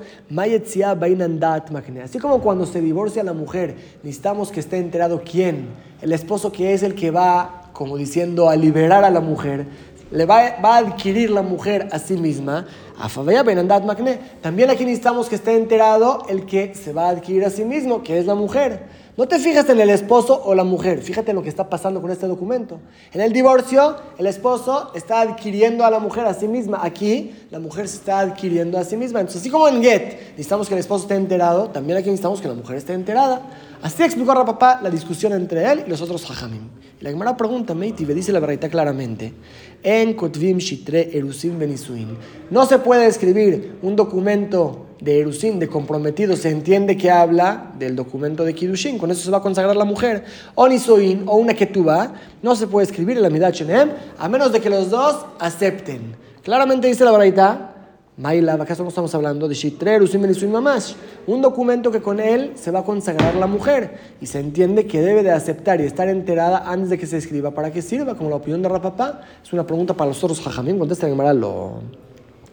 Así 2.02 2.18
como 2.18 2.40
cuando 2.40 2.66
se 2.66 2.80
divorcia 2.80 3.23
la 3.23 3.32
mujer, 3.32 3.76
necesitamos 4.02 4.50
que 4.50 4.61
esté 4.61 4.78
enterado 4.78 5.23
quién, 5.25 5.68
el 6.02 6.12
esposo 6.12 6.50
que 6.50 6.75
es 6.75 6.82
el 6.82 6.94
que 6.94 7.11
va, 7.11 7.70
como 7.73 7.96
diciendo, 7.96 8.49
a 8.49 8.56
liberar 8.56 9.04
a 9.04 9.11
la 9.11 9.20
mujer 9.20 9.66
le 10.11 10.25
va, 10.25 10.57
a 10.63 10.77
adquirir 10.77 11.31
la 11.31 11.43
mujer 11.43 11.89
a 11.93 11.99
sí 11.99 12.17
misma, 12.17 12.67
a 12.99 13.09
Favaya 13.09 13.43
Benandat 13.43 13.85
Makne. 13.85 14.19
También 14.41 14.71
aquí 14.71 14.85
necesitamos 14.85 15.29
que 15.29 15.35
esté 15.35 15.57
enterado 15.57 16.23
el 16.29 16.47
que 16.47 16.75
se 16.75 16.93
va 16.93 17.07
a 17.07 17.11
adquirir 17.11 17.45
a 17.45 17.51
sí 17.51 17.65
mismo, 17.65 18.03
que 18.03 18.19
es 18.19 18.27
la 18.27 18.35
mujer. 18.35 19.07
No 19.17 19.27
te 19.27 19.39
fijas 19.39 19.67
en 19.71 19.81
el 19.81 19.89
esposo 19.89 20.43
o 20.45 20.55
la 20.55 20.63
mujer, 20.63 21.01
fíjate 21.01 21.31
en 21.31 21.37
lo 21.37 21.43
que 21.43 21.49
está 21.49 21.71
pasando 21.71 22.03
con 22.03 22.11
este 22.11 22.27
documento. 22.27 22.81
En 23.15 23.23
el 23.23 23.33
divorcio, 23.33 23.97
el 24.19 24.27
esposo 24.27 24.93
está 24.95 25.23
adquiriendo 25.23 25.87
a 25.87 25.91
la 25.91 25.99
mujer 25.99 26.27
a 26.27 26.35
sí 26.35 26.47
misma. 26.47 26.81
Aquí, 26.83 27.35
la 27.51 27.59
mujer 27.59 27.89
se 27.89 27.97
está 27.97 28.21
adquiriendo 28.21 28.77
a 28.79 28.85
sí 28.85 28.95
misma. 28.95 29.21
Entonces, 29.21 29.41
así 29.41 29.49
como 29.49 29.69
en 29.69 29.83
Get 29.83 30.33
necesitamos 30.33 30.69
que 30.69 30.75
el 30.75 30.81
esposo 30.81 31.05
esté 31.05 31.15
enterado, 31.15 31.71
también 31.71 31.97
aquí 31.97 32.11
necesitamos 32.11 32.43
que 32.43 32.49
la 32.49 32.55
mujer 32.55 32.77
esté 32.77 32.93
enterada. 32.93 33.41
Así 33.87 34.02
explicó 34.02 34.33
a 34.33 34.45
papá 34.45 34.81
la 34.83 34.90
discusión 34.90 35.33
entre 35.33 35.64
él 35.71 35.85
y 35.87 35.88
los 35.90 36.00
otros 36.00 36.28
hajamim. 36.28 36.62
La 36.99 37.11
Gemara 37.11 37.37
pregunta, 37.37 37.73
Meiti, 37.73 38.05
dice 38.05 38.33
la 38.33 38.40
verdad 38.40 38.69
claramente, 38.69 39.33
en 39.81 40.14
Kotvim 40.14 40.59
Shitre 40.59 41.16
Erusim 41.16 41.57
Benisuin. 41.57 42.19
No 42.50 42.66
se 42.66 42.81
puede 42.81 43.07
escribir 43.07 43.76
un 43.83 43.95
documento 43.95 44.87
de 45.00 45.21
Erusin, 45.21 45.61
de 45.61 45.69
comprometido, 45.69 46.35
se 46.35 46.50
entiende 46.50 46.97
que 46.97 47.12
habla 47.12 47.75
del 47.78 47.95
documento 47.95 48.45
de 48.45 48.57
Kiddushin, 48.57 48.99
con 48.99 49.12
eso 49.12 49.23
se 49.23 49.31
va 49.31 49.38
a 49.38 49.43
consagrar 49.43 49.76
la 49.76 49.85
mujer. 49.85 50.25
O 50.57 50.66
Nisuin, 50.66 51.23
o 51.28 51.37
una 51.37 51.55
Ketubá, 51.55 52.12
no 52.43 52.57
se 52.57 52.66
puede 52.66 52.88
escribir 52.88 53.19
en 53.19 53.23
la 53.23 53.31
Midah 53.31 53.52
Chenem, 53.52 53.90
a 54.19 54.28
menos 54.28 54.50
de 54.50 54.61
que 54.61 54.69
los 54.69 54.90
dos 54.90 55.26
acepten. 55.38 56.16
Claramente 56.43 56.88
dice 56.88 57.05
la 57.05 57.12
Baraita, 57.12 57.75
Maila, 58.18 58.54
¿acaso 58.54 58.82
no 58.82 58.88
estamos 58.88 59.14
hablando 59.14 59.46
de 59.46 59.54
Shitre, 59.54 59.96
Erusin, 59.96 60.23
Benisuin 60.23 60.50
Mamash? 60.50 60.94
Un 61.26 61.42
documento 61.42 61.92
que 61.92 62.00
con 62.00 62.18
él 62.18 62.52
se 62.54 62.70
va 62.70 62.78
a 62.78 62.82
consagrar 62.82 63.35
la 63.35 63.46
mujer, 63.46 63.99
y 64.23 64.26
se 64.26 64.40
entiende 64.40 64.87
que 64.87 65.02
debe 65.02 65.23
de 65.23 65.32
aceptar 65.32 65.82
y 65.82 65.85
estar 65.85 66.08
enterada 66.08 66.62
antes 66.66 66.88
de 66.88 66.96
que 66.96 67.06
se 67.06 67.18
escriba. 67.18 67.50
¿Para 67.50 67.70
qué 67.70 67.82
sirva? 67.82 68.14
Como 68.14 68.30
la 68.30 68.37
opinión 68.37 68.62
de 68.62 68.70
Rapapá, 68.70 69.20
es 69.44 69.52
una 69.52 69.66
pregunta 69.66 69.92
para 69.92 70.08
los 70.08 70.25
otros 70.25 70.40
Jajamín, 70.40 70.78
contesta 70.78 71.06
Gemara 71.06 71.35
lo... 71.35 71.82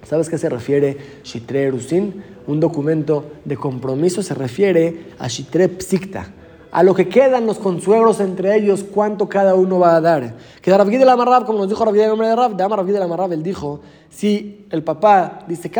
¿Sabes 0.05 0.29
qué 0.29 0.37
se 0.37 0.49
refiere 0.49 0.97
Shitre 1.23 1.63
Erusin? 1.63 2.21
Un 2.45 2.59
documento 2.59 3.23
de 3.45 3.55
compromiso 3.55 4.21
se 4.21 4.33
refiere 4.33 5.13
a 5.17 5.29
Shitre 5.29 5.69
Psikta, 5.69 6.27
a 6.73 6.81
lo 6.81 6.95
que 6.95 7.07
quedan 7.07 7.45
los 7.45 7.59
consuegros 7.59 8.19
entre 8.19 8.55
ellos, 8.55 8.83
cuánto 8.83 9.29
cada 9.29 9.53
uno 9.53 9.77
va 9.77 9.95
a 9.95 10.01
dar. 10.01 10.33
Que 10.59 10.71
de 10.71 10.77
Rabbi 10.77 10.97
de 10.97 11.05
la 11.05 11.15
Marrab, 11.15 11.45
como 11.45 11.59
nos 11.59 11.69
dijo 11.69 11.85
Rabbi 11.85 11.99
de 11.99 12.07
la 12.17 12.35
Rab, 12.35 12.55
de 12.55 12.67
Rabbi 12.67 12.91
de 12.91 12.99
la 12.99 13.07
Marrab, 13.07 13.31
él 13.31 13.43
dijo, 13.43 13.79
si 14.09 14.65
el 14.71 14.83
papá 14.83 15.43
dice, 15.47 15.71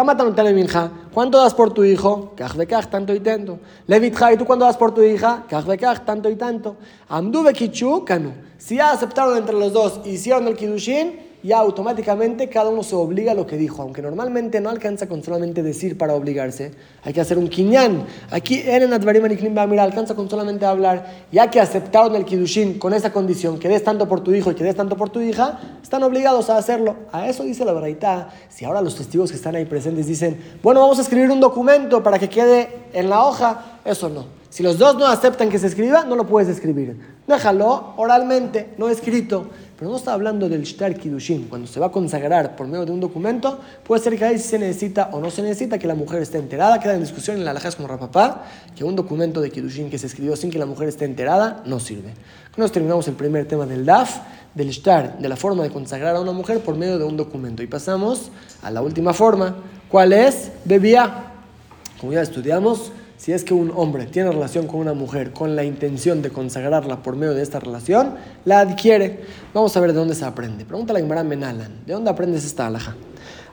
minja, 0.54 0.92
¿cuánto 1.12 1.40
das 1.40 1.56
por 1.56 1.74
tu 1.74 1.84
hijo? 1.84 2.34
Kaj 2.36 2.56
bekaj, 2.56 2.92
tanto 2.92 3.12
y 3.16 3.20
tanto. 3.22 3.58
Levitja, 3.88 4.34
¿y 4.34 4.38
tú 4.38 4.46
cuánto 4.46 4.66
das 4.66 4.78
por 4.78 4.94
tu 4.94 5.02
hija? 5.02 5.46
Kaj 5.50 5.66
bekaj, 5.66 6.06
tanto 6.06 6.30
y 6.30 6.36
tanto. 6.36 6.76
Amdu 7.10 7.42
bekichu. 7.42 8.06
Si 8.60 8.76
ya 8.76 8.92
aceptaron 8.92 9.36
entre 9.36 9.56
los 9.56 9.74
dos 9.74 10.00
hicieron 10.06 10.48
el 10.48 10.56
kidushin, 10.56 11.33
ya 11.44 11.58
automáticamente 11.60 12.50
cada 12.50 12.70
uno 12.70 12.84
se 12.84 12.96
obliga 12.96 13.34
a 13.34 13.36
lo 13.36 13.46
que 13.46 13.58
dijo, 13.58 13.82
aunque 13.82 14.02
normalmente 14.02 14.62
no 14.62 14.70
alcanza 14.70 15.08
con 15.08 15.24
solamente 15.24 15.62
decir 15.62 15.98
para 15.98 16.14
obligarse, 16.16 16.72
hay 17.04 17.14
que 17.14 17.22
hacer 17.22 17.38
un 17.38 17.50
quiñán. 17.50 18.06
Aquí 18.32 18.64
en 18.66 18.94
Advarim 18.94 19.24
mira, 19.70 19.84
alcanza 19.84 20.16
con 20.16 20.30
solamente 20.30 20.66
hablar, 20.66 21.26
ya 21.32 21.52
que 21.52 21.60
aceptaron 21.60 22.16
el 22.16 22.26
Kiddushin 22.26 22.80
con 22.80 22.94
esa 22.94 23.12
condición, 23.12 23.60
que 23.60 23.68
des 23.68 23.84
tanto 23.84 24.08
por 24.08 24.22
tu 24.22 24.34
hijo 24.34 24.52
y 24.52 24.56
que 24.56 24.64
des 24.64 24.76
tanto 24.76 24.96
por 24.96 25.10
tu 25.10 25.20
hija, 25.20 25.60
están 25.82 26.02
obligados 26.04 26.50
a 26.50 26.58
hacerlo. 26.58 26.96
A 27.12 27.28
eso 27.28 27.44
dice 27.44 27.66
la 27.66 27.74
verdad. 27.74 28.30
Si 28.50 28.64
ahora 28.64 28.82
los 28.82 28.96
testigos 28.96 29.30
que 29.30 29.36
están 29.36 29.56
ahí 29.56 29.66
presentes 29.66 30.08
dicen, 30.08 30.40
bueno, 30.64 30.80
vamos 30.80 31.00
a 31.00 31.02
escribir 31.02 31.30
un 31.30 31.42
documento 31.42 32.02
para 32.02 32.18
que 32.18 32.30
quede 32.30 32.70
en 32.94 33.10
la 33.10 33.26
hoja, 33.26 33.80
eso 33.84 34.08
no. 34.08 34.26
Si 34.50 34.62
los 34.64 34.78
dos 34.78 34.96
no 34.96 35.08
aceptan 35.08 35.50
que 35.50 35.58
se 35.58 35.68
escriba, 35.68 36.06
no 36.06 36.16
lo 36.16 36.26
puedes 36.28 36.48
escribir. 36.48 36.96
Déjalo 37.28 37.96
oralmente, 37.98 38.70
no 38.78 38.88
escrito. 38.88 39.48
Pero 39.84 39.92
no 39.92 39.98
está 39.98 40.14
hablando 40.14 40.48
del 40.48 40.64
Shtar 40.64 40.96
Kiddushin. 40.96 41.50
Cuando 41.50 41.68
se 41.68 41.78
va 41.78 41.88
a 41.88 41.92
consagrar 41.92 42.56
por 42.56 42.68
medio 42.68 42.86
de 42.86 42.94
un 42.94 43.02
documento, 43.02 43.60
puede 43.86 44.02
ser 44.02 44.18
que 44.18 44.24
ahí 44.24 44.40
se 44.40 44.58
necesita 44.58 45.10
o 45.12 45.20
no 45.20 45.30
se 45.30 45.42
necesita 45.42 45.78
que 45.78 45.88
la 45.88 45.94
mujer 45.94 46.22
esté 46.22 46.38
enterada. 46.38 46.80
Queda 46.80 46.94
en 46.94 47.02
discusión 47.02 47.36
en 47.36 47.44
la 47.44 47.52
alajas 47.52 47.76
como 47.76 47.90
Rapapá, 47.90 48.46
que 48.78 48.86
un 48.86 48.96
documento 48.96 49.42
de 49.42 49.52
Kiddushin 49.52 49.90
que 49.90 49.98
se 49.98 50.08
escribió 50.08 50.38
sin 50.38 50.52
que 50.52 50.58
la 50.58 50.66
mujer 50.66 50.88
esté 50.88 51.04
enterada 51.04 51.64
no 51.66 51.82
sirve. 51.82 52.14
Con 52.56 52.66
terminamos 52.70 53.10
el 53.10 53.16
primer 53.16 53.46
tema 53.46 53.66
del 53.66 53.86
DAF, 53.86 54.20
del 54.56 54.70
Shtar, 54.70 55.18
de 55.20 55.28
la 55.28 55.36
forma 55.36 55.64
de 55.64 55.70
consagrar 55.70 56.16
a 56.16 56.22
una 56.22 56.32
mujer 56.32 56.62
por 56.62 56.78
medio 56.78 56.98
de 56.98 57.04
un 57.04 57.18
documento. 57.18 57.62
Y 57.62 57.68
pasamos 57.68 58.32
a 58.62 58.72
la 58.72 58.82
última 58.82 59.12
forma. 59.14 59.58
¿Cuál 59.90 60.14
es? 60.14 60.50
Bebía. 60.64 61.26
Como 62.00 62.14
ya 62.14 62.22
estudiamos, 62.22 62.94
si 63.18 63.32
es 63.32 63.44
que 63.44 63.54
un 63.54 63.72
hombre 63.76 64.06
tiene 64.06 64.32
relación 64.32 64.68
con 64.68 64.80
una 64.80 64.94
mujer 64.94 65.32
con 65.32 65.56
la 65.56 65.64
intención 65.64 66.22
de 66.22 66.30
consagrarla 66.30 66.98
por 67.04 67.16
medio 67.16 67.34
de 67.34 67.42
esta 67.42 67.60
relación, 67.60 68.16
la 68.46 68.60
adquiere. 68.60 69.22
Vamos 69.54 69.76
a 69.78 69.80
ver 69.80 69.94
de 69.94 70.00
dónde 70.00 70.16
se 70.16 70.26
aprende. 70.26 70.66
Pregúntale 70.66 71.00
a 71.00 71.02
Gemara 71.02 71.24
Menalan, 71.24 71.86
¿de 71.86 71.94
dónde 71.94 72.10
aprendes 72.10 72.46
esta 72.46 72.68
alhaja? 72.68 72.96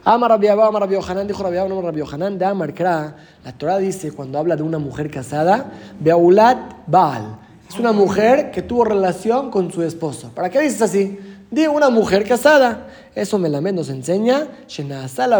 Amar 0.03 0.31
Rabiabá, 0.31 0.67
Amar 0.67 0.89
Hanan, 1.07 1.27
dijo 1.27 1.43
Rabiabá, 1.43 1.69
no 1.69 1.79
Rabbi 1.79 2.01
Hanan, 2.01 2.37
de 2.39 2.45
Amar. 2.45 2.73
La 2.79 3.51
Torah 3.57 3.77
dice 3.77 4.11
cuando 4.11 4.39
habla 4.39 4.55
de 4.55 4.63
una 4.63 4.79
mujer 4.79 5.11
casada, 5.11 5.71
Beaulat 5.99 6.87
Baal. 6.87 7.37
Es 7.69 7.79
una 7.79 7.91
mujer 7.91 8.51
que 8.51 8.63
tuvo 8.63 8.83
relación 8.83 9.51
con 9.51 9.71
su 9.71 9.83
esposo. 9.83 10.31
¿Para 10.33 10.49
qué 10.49 10.59
dices 10.59 10.81
así? 10.81 11.19
Di 11.51 11.67
una 11.67 11.89
mujer 11.89 12.27
casada. 12.27 12.87
Eso 13.13 13.37
Melamed 13.37 13.73
nos 13.73 13.89
enseña, 13.89 14.47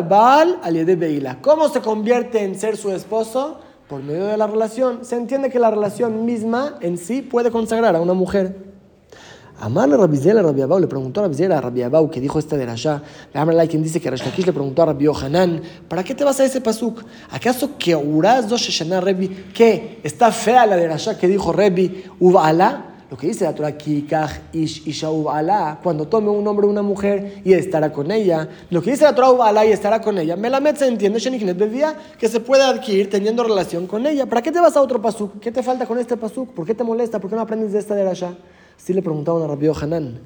Baal 0.08 0.60
al 0.62 1.38
¿Cómo 1.42 1.70
se 1.70 1.82
convierte 1.82 2.44
en 2.44 2.60
ser 2.60 2.78
su 2.78 2.92
esposo? 2.92 3.60
Por 3.92 4.02
medio 4.02 4.26
de 4.28 4.38
la 4.38 4.48
relación, 4.48 5.04
se 5.04 5.18
entiende 5.18 5.50
que 5.50 5.60
la 5.60 5.70
relación 5.70 6.24
misma 6.24 6.78
en 6.80 6.98
sí 6.98 7.22
puede 7.22 7.52
consagrar 7.52 7.94
a 7.94 8.00
una 8.00 8.14
mujer. 8.14 8.56
Amarle 9.60 9.98
Rabizel 9.98 10.38
a 10.38 10.42
le 10.80 10.88
preguntó 10.88 11.20
a 11.20 11.24
Rabizel 11.24 11.52
a 11.52 11.60
Rabiabau, 11.60 12.10
que 12.10 12.22
dijo 12.22 12.40
esta 12.40 12.56
de 12.56 12.66
Rasha, 12.66 13.04
le 13.34 13.68
quien 13.68 13.84
dice 13.84 14.00
que 14.00 14.10
Rashakish 14.10 14.46
le 14.46 14.54
preguntó 14.54 14.84
a 14.84 14.86
Rabbi 14.86 15.08
Hanan, 15.08 15.62
¿para 15.90 16.06
qué 16.06 16.16
te 16.16 16.24
vas 16.24 16.40
a 16.40 16.46
ese 16.46 16.62
pasuk? 16.62 17.04
¿Acaso 17.32 17.78
que 17.78 17.94
Uraz 17.94 18.48
dos 18.48 18.66
Rebi, 18.80 19.28
que 19.54 20.00
está 20.04 20.32
fea 20.32 20.66
la 20.66 20.78
de 20.78 20.88
Rasha 20.88 21.18
que 21.18 21.28
dijo 21.28 21.52
Rebi, 21.52 22.06
Uvala? 22.22 22.91
Lo 23.12 23.18
que 23.18 23.28
dice 23.28 23.44
la 23.44 23.54
Torah, 23.54 23.76
ish 24.54 25.06
cuando 25.84 26.08
tome 26.08 26.30
un 26.30 26.48
hombre 26.48 26.66
o 26.66 26.70
una 26.70 26.82
mujer 26.82 27.42
y 27.44 27.52
estará 27.52 27.92
con 27.92 28.10
ella. 28.10 28.48
Lo 28.70 28.82
que 28.82 28.92
dice 28.92 29.04
la 29.04 29.14
Torah, 29.14 29.32
Ubala 29.32 29.66
y 29.66 29.74
estará 29.74 30.00
con 30.00 30.18
ella. 30.18 30.38
Melamed 30.38 30.78
se 30.78 30.88
entiende, 30.88 31.20
que 32.18 32.30
se 32.30 32.40
puede 32.40 32.64
adquirir 32.64 33.10
teniendo 33.10 33.44
relación 33.44 33.86
con 33.86 34.08
ella. 34.08 34.28
¿Para 34.28 34.42
qué 34.42 34.50
te 34.50 34.62
vas 34.62 34.78
a 34.78 34.82
otro 34.82 35.02
pasuk? 35.02 35.42
¿Qué 35.42 35.52
te 35.52 35.62
falta 35.62 35.86
con 35.86 36.00
este 36.00 36.16
pasuk? 36.16 36.52
¿Por 36.52 36.66
qué 36.66 36.74
te 36.74 36.86
molesta? 36.86 37.20
¿Por 37.20 37.30
qué 37.30 37.36
no 37.36 37.42
aprendes 37.42 37.74
de 37.74 37.80
esta 37.80 37.96
de 37.96 38.06
Rasha? 38.06 38.34
Así 38.78 38.94
le 38.94 39.02
preguntaban 39.02 39.44
a 39.44 39.48
Rabbi 39.48 39.68
Hanan. 39.68 40.18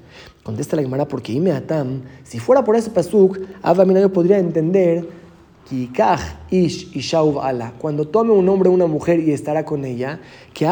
Contesta 0.44 0.76
la 0.76 0.84
Gemara, 0.84 1.08
porque 1.08 1.34
Ime 1.34 1.54
Atam, 1.54 2.04
si 2.24 2.38
fuera 2.38 2.64
por 2.64 2.76
ese 2.76 2.92
pasuk, 2.92 3.40
Abba 3.64 3.84
yo 3.84 4.14
podría 4.14 4.38
entender 4.38 5.25
ish 5.72 6.96
ishaub 6.96 7.40
ala. 7.40 7.74
Cuando 7.80 8.08
tome 8.08 8.32
un 8.32 8.48
hombre 8.50 8.70
una 8.70 8.86
mujer 8.86 9.20
y 9.20 9.32
estará 9.32 9.66
con 9.66 9.86
ella, 9.86 10.20
que. 10.54 10.66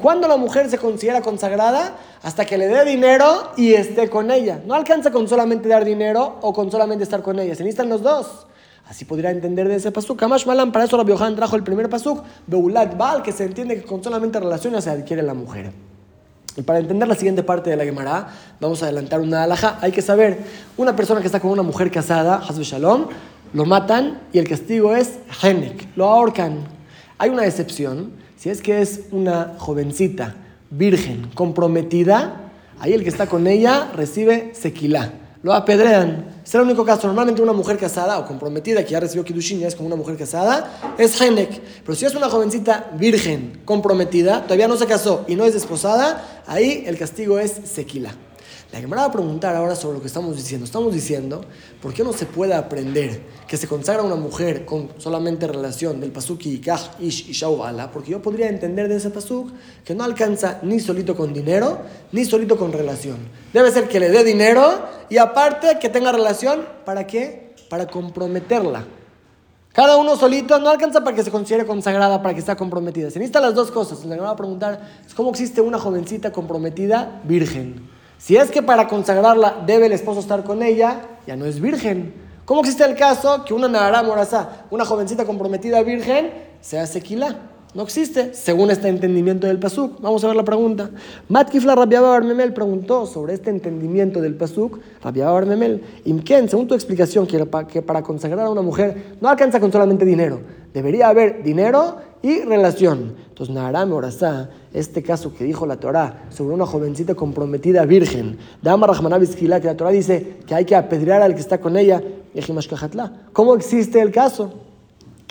Cuando 0.00 0.28
la 0.28 0.36
mujer 0.36 0.70
se 0.70 0.78
considera 0.78 1.20
consagrada, 1.20 1.96
hasta 2.22 2.44
que 2.44 2.58
le 2.58 2.68
dé 2.68 2.84
dinero 2.84 3.52
y 3.56 3.72
esté 3.72 4.08
con 4.08 4.30
ella. 4.30 4.60
No 4.66 4.74
alcanza 4.74 5.10
con 5.10 5.28
solamente 5.28 5.68
dar 5.68 5.84
dinero 5.84 6.38
o 6.42 6.52
con 6.52 6.70
solamente 6.70 7.04
estar 7.04 7.22
con 7.22 7.38
ella. 7.38 7.54
Se 7.54 7.62
necesitan 7.64 7.88
los 7.88 8.02
dos. 8.02 8.46
Así 8.88 9.04
podría 9.04 9.30
entender 9.30 9.68
de 9.68 9.76
ese 9.76 9.92
pasuk. 9.92 10.18
Kamash 10.18 10.46
Malam, 10.46 10.72
para 10.72 10.84
eso 10.84 10.96
Rabbi 10.96 11.12
Yohan 11.12 11.36
trajo 11.36 11.54
el 11.54 11.62
primer 11.62 11.88
pasuk, 11.88 12.24
Beulat 12.48 12.96
Baal, 12.96 13.22
que 13.22 13.30
se 13.30 13.44
entiende 13.44 13.76
que 13.76 13.82
con 13.86 14.02
solamente 14.02 14.40
relaciones 14.40 14.82
se 14.82 14.90
adquiere 14.90 15.22
la 15.22 15.34
mujer. 15.34 15.70
Y 16.56 16.62
para 16.62 16.80
entender 16.80 17.06
la 17.06 17.14
siguiente 17.14 17.44
parte 17.44 17.70
de 17.70 17.76
la 17.76 17.84
Gemara, 17.84 18.28
vamos 18.58 18.82
a 18.82 18.86
adelantar 18.86 19.20
una 19.20 19.44
alhaja. 19.44 19.78
Hay 19.80 19.92
que 19.92 20.02
saber, 20.02 20.38
una 20.76 20.96
persona 20.96 21.20
que 21.20 21.26
está 21.26 21.38
con 21.38 21.52
una 21.52 21.62
mujer 21.62 21.92
casada, 21.92 22.42
Hasbe 22.46 22.64
Shalom, 22.64 23.06
lo 23.52 23.64
matan 23.64 24.20
y 24.32 24.38
el 24.38 24.48
castigo 24.48 24.94
es 24.94 25.18
Henek, 25.42 25.96
lo 25.96 26.06
ahorcan. 26.06 26.58
Hay 27.18 27.30
una 27.30 27.46
excepción, 27.46 28.12
si 28.36 28.50
es 28.50 28.62
que 28.62 28.80
es 28.80 29.02
una 29.10 29.54
jovencita, 29.58 30.36
virgen, 30.70 31.30
comprometida, 31.34 32.50
ahí 32.78 32.92
el 32.92 33.02
que 33.02 33.08
está 33.08 33.26
con 33.26 33.46
ella 33.46 33.90
recibe 33.94 34.52
sequilá, 34.54 35.12
lo 35.42 35.52
apedrean. 35.52 36.40
Es 36.44 36.54
el 36.54 36.62
único 36.62 36.84
caso. 36.84 37.06
Normalmente 37.06 37.40
una 37.40 37.52
mujer 37.52 37.78
casada 37.78 38.18
o 38.18 38.26
comprometida 38.26 38.84
que 38.84 38.90
ya 38.90 39.00
recibió 39.00 39.24
Kiddushin, 39.24 39.60
ya 39.60 39.68
es 39.68 39.74
como 39.74 39.86
una 39.86 39.96
mujer 39.96 40.16
casada, 40.16 40.94
es 40.98 41.20
Henek. 41.20 41.60
Pero 41.84 41.94
si 41.94 42.04
es 42.04 42.14
una 42.14 42.28
jovencita 42.28 42.90
virgen, 42.98 43.60
comprometida, 43.64 44.42
todavía 44.42 44.68
no 44.68 44.76
se 44.76 44.86
casó 44.86 45.24
y 45.28 45.36
no 45.36 45.44
es 45.44 45.54
desposada, 45.54 46.42
ahí 46.46 46.84
el 46.86 46.98
castigo 46.98 47.38
es 47.38 47.52
sequila. 47.64 48.12
La 48.72 48.78
Gemara 48.78 49.02
va 49.02 49.08
a 49.08 49.12
preguntar 49.12 49.56
ahora 49.56 49.74
sobre 49.74 49.96
lo 49.96 50.00
que 50.00 50.06
estamos 50.06 50.36
diciendo. 50.36 50.64
Estamos 50.64 50.94
diciendo, 50.94 51.40
¿por 51.82 51.92
qué 51.92 52.04
no 52.04 52.12
se 52.12 52.24
puede 52.24 52.54
aprender 52.54 53.20
que 53.48 53.56
se 53.56 53.66
consagra 53.66 54.04
una 54.04 54.14
mujer 54.14 54.64
con 54.64 54.90
solamente 54.98 55.48
relación 55.48 56.00
del 56.00 56.12
pasuk 56.12 56.38
Yikach, 56.38 57.00
Ish 57.00 57.28
y 57.30 57.32
Shauvala? 57.32 57.90
Porque 57.90 58.12
yo 58.12 58.22
podría 58.22 58.48
entender 58.48 58.88
de 58.88 58.96
ese 58.96 59.10
pasuk 59.10 59.50
que 59.84 59.94
no 59.96 60.04
alcanza 60.04 60.60
ni 60.62 60.78
solito 60.78 61.16
con 61.16 61.32
dinero, 61.34 61.80
ni 62.12 62.24
solito 62.24 62.56
con 62.56 62.72
relación. 62.72 63.18
Debe 63.52 63.72
ser 63.72 63.88
que 63.88 63.98
le 63.98 64.08
dé 64.08 64.22
dinero 64.22 64.84
y 65.08 65.16
aparte 65.16 65.78
que 65.80 65.88
tenga 65.88 66.12
relación, 66.12 66.64
¿para 66.84 67.08
qué? 67.08 67.56
Para 67.68 67.88
comprometerla. 67.88 68.86
Cada 69.72 69.96
uno 69.96 70.14
solito 70.16 70.60
no 70.60 70.68
alcanza 70.68 71.02
para 71.02 71.16
que 71.16 71.24
se 71.24 71.32
considere 71.32 71.66
consagrada, 71.66 72.22
para 72.22 72.34
que 72.34 72.42
sea 72.42 72.56
comprometida. 72.56 73.10
Se 73.10 73.18
necesitan 73.18 73.42
las 73.42 73.54
dos 73.54 73.72
cosas. 73.72 74.04
La 74.04 74.14
Gemara 74.14 74.26
va 74.26 74.34
a 74.34 74.36
preguntar, 74.36 74.80
¿cómo 75.16 75.30
existe 75.30 75.60
una 75.60 75.78
jovencita 75.80 76.30
comprometida 76.30 77.20
virgen? 77.24 77.98
Si 78.20 78.36
es 78.36 78.50
que 78.50 78.62
para 78.62 78.86
consagrarla 78.86 79.62
debe 79.66 79.86
el 79.86 79.92
esposo 79.92 80.20
estar 80.20 80.44
con 80.44 80.62
ella, 80.62 81.00
ya 81.26 81.36
no 81.36 81.46
es 81.46 81.58
virgen. 81.58 82.12
¿Cómo 82.44 82.60
existe 82.60 82.84
el 82.84 82.94
caso 82.94 83.46
que 83.46 83.54
una 83.54 83.66
Nahara 83.66 84.02
Morazá, 84.02 84.66
una 84.70 84.84
jovencita 84.84 85.24
comprometida 85.24 85.82
virgen, 85.82 86.30
sea 86.60 86.86
sequila? 86.86 87.38
No 87.72 87.82
existe, 87.82 88.34
según 88.34 88.70
este 88.70 88.88
entendimiento 88.88 89.46
del 89.46 89.58
Pasuk. 89.58 90.02
Vamos 90.02 90.22
a 90.22 90.26
ver 90.26 90.36
la 90.36 90.44
pregunta. 90.44 90.90
Matkifla 91.28 91.74
Rabiaba 91.74 92.10
Barmemel 92.10 92.52
preguntó 92.52 93.06
sobre 93.06 93.32
este 93.32 93.48
entendimiento 93.48 94.20
del 94.20 94.34
Pasuk. 94.34 94.80
Rabiaba 95.02 95.32
Barmemel, 95.32 95.82
Imken, 96.04 96.46
según 96.50 96.66
tu 96.66 96.74
explicación, 96.74 97.26
que 97.26 97.46
para 97.46 98.02
consagrar 98.02 98.46
a 98.46 98.50
una 98.50 98.60
mujer 98.60 99.16
no 99.22 99.30
alcanza 99.30 99.60
con 99.60 99.72
solamente 99.72 100.04
dinero. 100.04 100.40
Debería 100.74 101.08
haber 101.08 101.42
dinero 101.42 101.96
y 102.20 102.42
relación. 102.42 103.14
Entonces, 103.28 103.54
Naram 103.54 103.92
Orasá, 103.92 104.50
este 104.72 105.02
caso 105.02 105.34
que 105.34 105.44
dijo 105.44 105.66
la 105.66 105.76
Torah 105.76 106.26
sobre 106.30 106.54
una 106.54 106.66
jovencita 106.66 107.14
comprometida 107.14 107.84
virgen, 107.84 108.38
Dama 108.62 108.86
que 108.86 109.48
la 109.48 109.76
Torah 109.76 109.90
dice 109.90 110.36
que 110.46 110.54
hay 110.54 110.64
que 110.64 110.76
apedrear 110.76 111.22
al 111.22 111.34
que 111.34 111.40
está 111.40 111.60
con 111.60 111.76
ella, 111.76 112.02
¿cómo 113.32 113.54
existe 113.54 114.00
el 114.00 114.10
caso? 114.10 114.52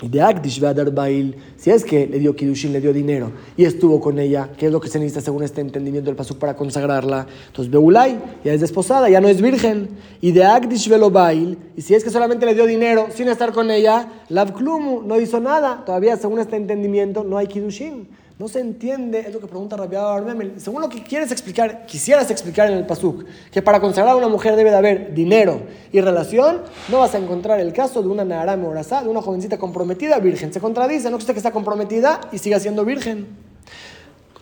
de 0.08 0.22
Akdish 0.22 0.60
Bail, 0.60 1.36
si 1.56 1.70
es 1.70 1.84
que 1.84 2.06
le 2.06 2.18
dio 2.18 2.34
Kidushin, 2.34 2.72
le 2.72 2.80
dio 2.80 2.92
dinero 2.92 3.32
y 3.56 3.64
estuvo 3.64 4.00
con 4.00 4.18
ella, 4.18 4.48
¿qué 4.56 4.66
es 4.66 4.72
lo 4.72 4.80
que 4.80 4.88
se 4.88 4.98
necesita 4.98 5.20
según 5.20 5.42
este 5.42 5.60
entendimiento 5.60 6.08
del 6.08 6.16
Pasuk 6.16 6.38
para 6.38 6.56
consagrarla? 6.56 7.26
Entonces 7.48 7.70
Beulay 7.70 8.18
ya 8.44 8.52
es 8.52 8.60
desposada, 8.60 9.10
ya 9.10 9.20
no 9.20 9.28
es 9.28 9.42
virgen. 9.42 9.90
Y 10.20 10.32
de 10.32 10.44
Akdish 10.44 10.88
Bail, 10.88 11.58
y 11.76 11.82
si 11.82 11.94
es 11.94 12.02
que 12.02 12.10
solamente 12.10 12.46
le 12.46 12.54
dio 12.54 12.66
dinero 12.66 13.08
sin 13.14 13.28
estar 13.28 13.52
con 13.52 13.70
ella, 13.70 14.08
Lavklumu 14.28 15.02
no 15.02 15.20
hizo 15.20 15.40
nada, 15.40 15.84
todavía 15.84 16.16
según 16.16 16.38
este 16.38 16.56
entendimiento 16.56 17.24
no 17.24 17.36
hay 17.36 17.46
Kidushin. 17.46 18.08
No 18.40 18.48
se 18.48 18.58
entiende, 18.58 19.20
es 19.20 19.34
lo 19.34 19.38
que 19.38 19.46
pregunta 19.46 19.76
Rabia 19.76 20.14
Armemel. 20.14 20.54
Según 20.56 20.80
lo 20.80 20.88
que 20.88 21.02
quieres 21.02 21.30
explicar, 21.30 21.84
quisieras 21.84 22.30
explicar 22.30 22.70
en 22.70 22.78
el 22.78 22.86
Pasuk, 22.86 23.26
que 23.52 23.60
para 23.60 23.82
consagrar 23.82 24.14
a 24.14 24.16
una 24.16 24.28
mujer 24.28 24.56
debe 24.56 24.70
de 24.70 24.76
haber 24.76 25.14
dinero 25.14 25.60
y 25.92 26.00
relación, 26.00 26.60
no 26.88 27.00
vas 27.00 27.14
a 27.14 27.18
encontrar 27.18 27.60
el 27.60 27.74
caso 27.74 28.00
de 28.00 28.08
una 28.08 28.24
Naharame 28.24 28.66
Orazá, 28.66 29.02
de 29.02 29.10
una 29.10 29.20
jovencita 29.20 29.58
comprometida 29.58 30.18
virgen. 30.20 30.54
Se 30.54 30.58
contradice, 30.58 31.10
no 31.10 31.16
existe 31.16 31.34
que 31.34 31.38
está 31.38 31.50
comprometida 31.52 32.18
y 32.32 32.38
siga 32.38 32.58
siendo 32.58 32.82
virgen. 32.86 33.26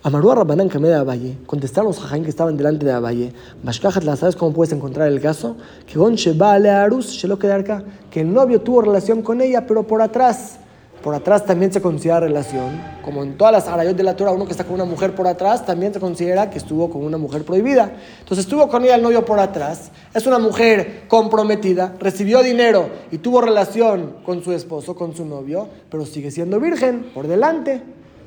Amarúa 0.01 0.35
Rabbanán 0.35 0.69
Kameh 0.69 0.91
de 0.91 0.95
Abaye, 0.95 1.37
contestaron 1.45 1.89
los 1.89 1.99
jajain 1.99 2.23
que 2.23 2.29
estaban 2.29 2.55
delante 2.55 2.85
de 2.85 2.93
Abaye, 2.93 3.33
Mashkajat, 3.63 4.05
¿sabes 4.15 4.37
cómo 4.37 4.53
puedes 4.53 4.71
encontrar 4.71 5.09
el 5.09 5.19
caso? 5.19 5.57
Que 5.85 5.99
que 8.09 8.21
el 8.21 8.33
novio 8.33 8.61
tuvo 8.61 8.81
relación 8.81 9.21
con 9.21 9.41
ella, 9.41 9.67
pero 9.67 9.85
por 9.85 10.01
atrás 10.01 10.59
por 11.01 11.15
atrás 11.15 11.45
también 11.45 11.71
se 11.71 11.81
considera 11.81 12.19
relación. 12.19 12.81
Como 13.03 13.23
en 13.23 13.37
todas 13.37 13.53
las 13.53 13.67
arayot 13.67 13.95
de 13.95 14.03
la 14.03 14.15
Torah, 14.15 14.31
uno 14.31 14.45
que 14.45 14.51
está 14.51 14.63
con 14.63 14.75
una 14.75 14.85
mujer 14.85 15.15
por 15.15 15.27
atrás 15.27 15.65
también 15.65 15.93
se 15.93 15.99
considera 15.99 16.49
que 16.49 16.57
estuvo 16.57 16.89
con 16.89 17.03
una 17.03 17.17
mujer 17.17 17.43
prohibida. 17.43 17.91
Entonces 18.19 18.45
estuvo 18.45 18.67
con 18.67 18.83
ella 18.83 18.95
el 18.95 19.01
novio 19.01 19.25
por 19.25 19.39
atrás. 19.39 19.91
Es 20.13 20.25
una 20.27 20.39
mujer 20.39 21.03
comprometida, 21.07 21.93
recibió 21.99 22.43
dinero 22.43 22.89
y 23.11 23.19
tuvo 23.19 23.41
relación 23.41 24.17
con 24.25 24.43
su 24.43 24.51
esposo, 24.51 24.95
con 24.95 25.15
su 25.15 25.25
novio, 25.25 25.67
pero 25.89 26.05
sigue 26.05 26.31
siendo 26.31 26.59
virgen 26.59 27.11
por 27.13 27.27
delante. 27.27 27.81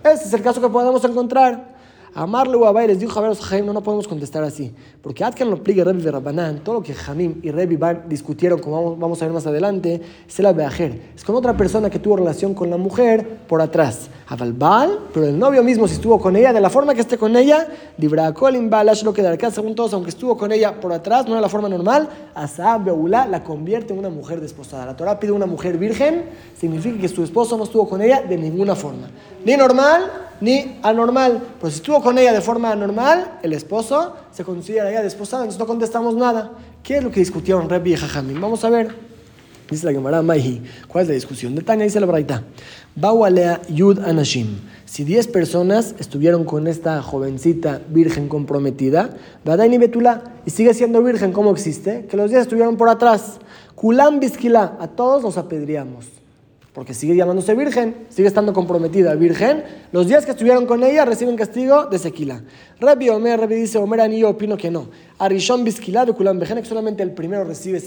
Ese 0.05 0.25
es 0.25 0.33
el 0.33 0.43
caso 0.43 0.61
que 0.61 0.69
podemos 0.69 1.05
encontrar. 1.05 1.72
Amarle 2.15 2.57
o 2.57 2.81
les 2.87 3.01
dijo 3.01 3.19
a 3.21 3.27
los 3.27 3.51
no, 3.65 3.73
no 3.73 3.83
podemos 3.83 4.07
contestar 4.07 4.45
así. 4.45 4.71
Porque 5.01 5.25
Atkan 5.25 5.51
lo 5.51 5.63
pligue 5.63 5.83
Rebi 5.83 6.03
de 6.03 6.11
Rabbanán, 6.11 6.63
todo 6.63 6.77
lo 6.77 6.83
que 6.83 6.93
Jamim 6.93 7.41
y 7.43 7.51
Rebi 7.51 7.79
discutieron, 8.07 8.61
como 8.61 8.97
vamos, 8.97 9.23
a 9.23 9.25
ver 9.25 9.33
más 9.33 9.47
adelante, 9.47 10.01
es 10.29 10.39
el 10.39 10.53
Beajer. 10.55 11.13
Es 11.17 11.25
con 11.25 11.35
otra 11.37 11.57
persona 11.57 11.89
que 11.89 11.99
tuvo 11.99 12.17
relación 12.17 12.53
con 12.53 12.69
la 12.69 12.77
mujer 12.77 13.39
por 13.49 13.63
atrás. 13.63 14.11
Avalbal, 14.29 14.99
pero 15.13 15.27
el 15.27 15.39
novio 15.39 15.63
mismo, 15.63 15.89
si 15.89 15.95
estuvo 15.95 16.19
con 16.19 16.37
ella, 16.37 16.53
de 16.53 16.61
la 16.61 16.71
forma 16.71 16.95
que 16.95 17.01
esté 17.01 17.19
con 17.19 17.37
ella, 17.37 17.67
Dibra 17.97 18.33
Colin 18.33 18.71
Balash 18.71 19.03
lo 19.03 19.13
que 19.13 19.27
acá, 19.27 19.51
según 19.51 19.75
todos, 19.75 19.93
aunque 19.93 20.11
estuvo 20.11 20.37
con 20.37 20.53
ella 20.53 20.81
por 20.81 20.93
atrás, 20.93 21.27
no 21.27 21.33
era 21.33 21.41
la 21.41 21.49
forma 21.49 21.69
normal, 21.69 22.09
Asab 22.35 22.85
Beulá 22.85 23.27
la 23.27 23.43
convierte 23.43 23.93
en 23.93 23.99
una 23.99 24.09
mujer 24.09 24.41
desposada. 24.41 24.87
La 24.87 24.97
Torah 24.97 25.19
pide 25.19 25.33
una 25.33 25.47
mujer 25.47 25.79
virgen, 25.79 26.25
significa 26.59 26.99
que 26.99 27.09
su 27.09 27.23
esposo 27.23 27.57
no 27.57 27.65
estuvo 27.65 27.89
con 27.89 28.01
ella 28.03 28.23
de 28.23 28.37
ninguna 28.37 28.75
forma. 28.75 29.09
Ni 29.45 29.57
normal, 29.57 30.11
ni 30.41 30.79
anormal. 30.83 31.43
Pero 31.61 31.71
si 31.71 31.77
estuvo 31.77 32.03
con 32.03 32.19
ella 32.19 32.33
de 32.33 32.41
forma 32.41 32.73
anormal, 32.73 33.39
el 33.43 33.53
esposo 33.53 34.17
se 34.33 34.45
considera 34.45 34.91
ya 34.91 35.03
desposado, 35.03 35.43
entonces 35.43 35.61
no 35.61 35.67
contestamos 35.67 36.15
nada. 36.15 36.53
¿Qué 36.83 36.99
es 36.99 37.05
lo 37.05 37.11
que 37.11 37.21
discutieron 37.21 37.69
Rebbe 37.69 37.91
y 37.91 37.97
Jajamim? 37.97 38.41
Vamos 38.41 38.65
a 38.65 38.71
ver. 38.71 38.95
Dice 39.71 39.87
la 39.87 39.93
Gemara 39.93 40.21
Maihi. 40.21 40.63
¿Cuál 40.89 41.03
es 41.03 41.09
la 41.09 41.15
discusión? 41.15 41.55
De 41.55 41.63
Tania 41.63 41.85
dice 41.85 41.99
la 41.99 42.07
Braita. 42.07 42.43
Bawalea 42.95 43.63
Yud 43.69 44.01
Anashim. 44.01 44.59
Si 44.85 45.05
10 45.05 45.29
personas 45.29 45.95
estuvieron 45.99 46.45
con 46.45 46.67
esta 46.67 47.01
jovencita 47.01 47.81
virgen 47.89 48.29
comprometida, 48.29 49.11
Badaini 49.45 49.79
Betula, 49.79 50.25
y 50.45 50.51
sigue 50.51 50.75
siendo 50.75 51.03
virgen, 51.03 51.33
¿cómo 51.33 51.53
existe? 51.53 52.07
Que 52.07 52.17
los 52.17 52.31
10 52.31 52.43
estuvieron 52.43 52.77
por 52.77 52.91
atrás. 52.91 53.39
Kulam 53.75 54.21
Biskila, 54.21 54.77
a 54.79 54.89
todos 54.89 55.23
los 55.23 55.39
apedreamos 55.39 56.22
porque 56.73 56.95
sigue 56.95 57.15
llamándose 57.15 57.55
virgen, 57.55 58.07
sigue 58.09 58.29
estando 58.29 58.53
comprometida 58.53 59.15
virgen, 59.15 59.65
los 59.93 60.07
días 60.07 60.25
que 60.25 60.31
estuvieron 60.31 60.67
con 60.67 60.83
ella 60.83 61.05
reciben 61.05 61.37
castigo 61.37 61.87
de 61.87 61.99
sequila. 61.99 62.43
Rabbi 62.81 63.11
Omer, 63.11 63.39
Rabbi 63.41 63.55
dice, 63.55 63.79
Omer 63.79 64.11
yo 64.11 64.31
opino 64.31 64.57
que 64.57 64.71
no. 64.71 64.89
Arishon 65.19 65.65
Biskila 65.65 66.07
de 66.07 66.15
Kulam 66.15 66.41
que 66.41 66.65
solamente 66.65 67.03
el 67.03 67.13
primero 67.13 67.45
recibe 67.45 67.79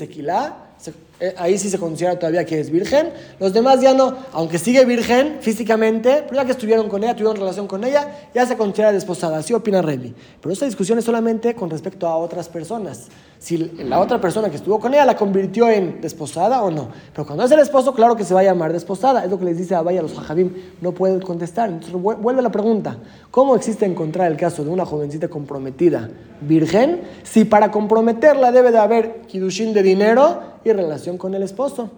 eh, 1.19 1.34
ahí 1.38 1.58
sí 1.58 1.69
se 1.69 1.80
considera 1.80 2.19
todavía 2.19 2.45
que 2.45 2.60
es 2.60 2.69
virgen. 2.69 3.12
Los 3.39 3.54
demás 3.54 3.82
ya 3.82 3.93
no, 3.93 4.15
aunque 4.34 4.58
sigue 4.58 4.84
virgen 4.86 5.38
físicamente, 5.41 6.24
pero 6.24 6.41
ya 6.41 6.45
que 6.45 6.52
estuvieron 6.52 6.89
con 6.89 7.04
ella, 7.04 7.15
tuvieron 7.15 7.38
relación 7.38 7.67
con 7.67 7.84
ella, 7.84 8.30
ya 8.34 8.45
se 8.45 8.58
considera 8.58 8.91
desposada. 8.91 9.38
Así 9.38 9.54
opina 9.54 9.82
Rabbi. 9.82 10.13
Pero 10.41 10.54
esta 10.54 10.65
discusión 10.65 11.00
es 11.00 11.06
solamente 11.06 11.56
con 11.56 11.69
respecto 11.69 12.08
a 12.08 12.17
otras 12.17 12.50
personas 12.50 13.10
si 13.45 13.58
la 13.58 14.00
otra 14.00 14.19
persona 14.19 14.50
que 14.50 14.56
estuvo 14.56 14.80
con 14.80 14.93
ella 14.93 15.06
la 15.06 15.15
convirtió 15.15 15.69
en 15.69 16.02
desposada 16.02 16.63
o 16.63 16.71
no. 16.71 16.89
Pero 17.13 17.28
cuando 17.28 17.43
es 17.43 17.52
el 17.52 17.60
esposo, 17.60 17.93
claro 17.93 18.15
que 18.15 18.24
se 18.24 18.34
va 18.34 18.39
a 18.39 18.43
llamar 18.43 18.74
desposada. 18.74 19.24
Es 19.24 19.30
lo 19.30 19.38
que 19.38 19.45
les 19.45 19.58
dice 19.58 19.76
a 19.76 19.84
Vaya 19.84 20.02
los 20.02 20.13
jajabim, 20.13 20.52
no 20.82 20.93
pueden 20.93 21.19
contestar. 21.19 21.69
Entonces 21.69 21.93
vuelve 21.93 22.41
la 22.41 22.52
pregunta, 22.52 22.98
¿cómo 23.30 23.56
existe 23.56 23.86
encontrar 23.86 24.32
el 24.32 24.38
caso 24.38 24.63
de 24.63 24.71
una 24.71 24.84
jovencita 24.84 25.28
comprometida 25.28 26.10
virgen 26.41 27.02
si 27.24 27.45
para 27.45 27.69
comprometerla 27.69 28.52
debe 28.52 28.71
de 28.71 28.80
haber 28.80 29.21
kidushin 29.28 29.74
de 29.74 29.84
dinero 29.84 30.55
y 30.65 30.73
relación 30.73 31.17
con 31.17 31.34
el 31.36 31.43
esposo? 31.43 31.89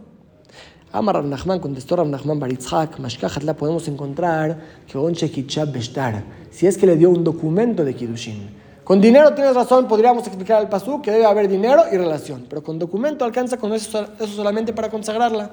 Amar 0.92 1.16
Rav 1.16 1.26
Nachman 1.26 1.60
contestó 1.60 1.96
Rav 1.96 2.08
Nachman 2.08 2.40
Baritzhak, 2.40 3.00
Mashkachat 3.00 3.44
la 3.44 3.56
podemos 3.56 3.88
encontrar 3.88 4.58
que 4.86 4.98
Onche 4.98 5.32
Bestar, 5.66 6.24
si 6.52 6.68
es 6.68 6.78
que 6.78 6.86
le 6.86 6.96
dio 6.96 7.10
un 7.10 7.24
documento 7.24 7.84
de 7.84 7.96
kidushin 7.96 8.50
Con 8.84 9.02
dinero 9.02 9.34
tienes 9.34 9.56
razón, 9.56 9.88
podríamos 9.88 10.28
explicar 10.28 10.58
al 10.58 10.70
pasú 10.70 11.02
que 11.02 11.12
debe 11.12 11.26
haber 11.26 11.48
dinero 11.48 11.84
y 11.92 11.98
relación, 11.98 12.46
pero 12.50 12.62
con 12.62 12.78
documento 12.78 13.26
alcanza 13.26 13.58
con 13.58 13.74
eso, 13.74 14.06
eso 14.20 14.28
solamente 14.28 14.74
para 14.74 14.90
consagrarla. 14.90 15.50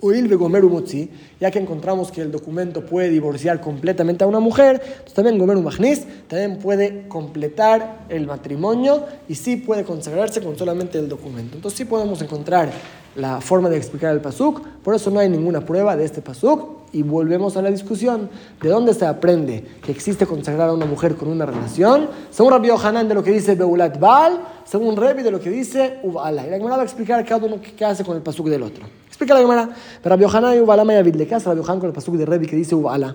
Uil 0.00 0.34
Gomer 0.36 0.64
Umotzi, 0.64 1.08
ya 1.40 1.50
que 1.50 1.58
encontramos 1.58 2.12
que 2.12 2.20
el 2.20 2.30
documento 2.30 2.84
puede 2.84 3.08
divorciar 3.08 3.60
completamente 3.60 4.24
a 4.24 4.26
una 4.26 4.40
mujer, 4.40 4.82
entonces 4.82 5.14
también 5.14 5.38
Gomer 5.38 5.56
Umachnis 5.56 6.04
también 6.28 6.58
puede 6.58 7.08
completar 7.08 8.04
el 8.08 8.26
matrimonio 8.26 9.04
y 9.28 9.34
sí 9.34 9.56
puede 9.56 9.84
consagrarse 9.84 10.42
con 10.42 10.58
solamente 10.58 10.98
el 10.98 11.08
documento. 11.08 11.56
Entonces 11.56 11.78
sí 11.78 11.84
podemos 11.84 12.20
encontrar 12.20 12.70
la 13.16 13.40
forma 13.40 13.70
de 13.70 13.76
explicar 13.76 14.12
el 14.12 14.20
pasuk, 14.20 14.60
por 14.82 14.94
eso 14.94 15.10
no 15.10 15.20
hay 15.20 15.28
ninguna 15.28 15.64
prueba 15.64 15.96
de 15.96 16.04
este 16.04 16.20
pasuk 16.20 16.84
y 16.92 17.02
volvemos 17.02 17.56
a 17.56 17.62
la 17.62 17.70
discusión 17.70 18.28
de 18.60 18.68
dónde 18.68 18.92
se 18.92 19.06
aprende 19.06 19.64
que 19.82 19.92
existe 19.92 20.26
consagrar 20.26 20.68
a 20.68 20.72
una 20.72 20.86
mujer 20.86 21.16
con 21.16 21.28
una 21.28 21.46
relación, 21.46 22.08
según 22.30 22.52
Rabbi 22.52 22.68
Yohanan 22.68 23.08
de 23.08 23.14
lo 23.14 23.22
que 23.22 23.32
dice 23.32 23.54
Beulat 23.54 23.98
Baal, 23.98 24.40
según 24.64 24.96
Rebi 24.96 25.22
de 25.22 25.30
lo 25.30 25.40
que 25.40 25.50
dice 25.50 25.98
Ubala. 26.02 26.46
Y 26.46 26.50
la 26.50 26.58
va 26.58 26.80
a 26.80 26.84
explicar 26.84 27.24
cada 27.24 27.46
uno 27.46 27.60
qué 27.76 27.84
hace 27.84 28.04
con 28.04 28.16
el 28.16 28.22
pasuk 28.22 28.48
del 28.48 28.62
otro. 28.62 29.03
Explica 29.14 29.34
la 29.34 29.42
Gemara. 29.42 29.68
Rabbi 30.02 30.22
Yohanan 30.24 30.56
y 30.56 30.58
Ubala 30.58 30.82
Mayavid, 30.82 31.14
¿le 31.14 31.28
casa 31.28 31.50
Rabbi 31.50 31.60
Yohanan 31.60 31.78
con 31.78 31.86
el 31.86 31.94
pasuk 31.94 32.16
de 32.16 32.26
Rebi 32.26 32.48
que 32.48 32.56
dice 32.56 32.74
Ubala? 32.74 33.14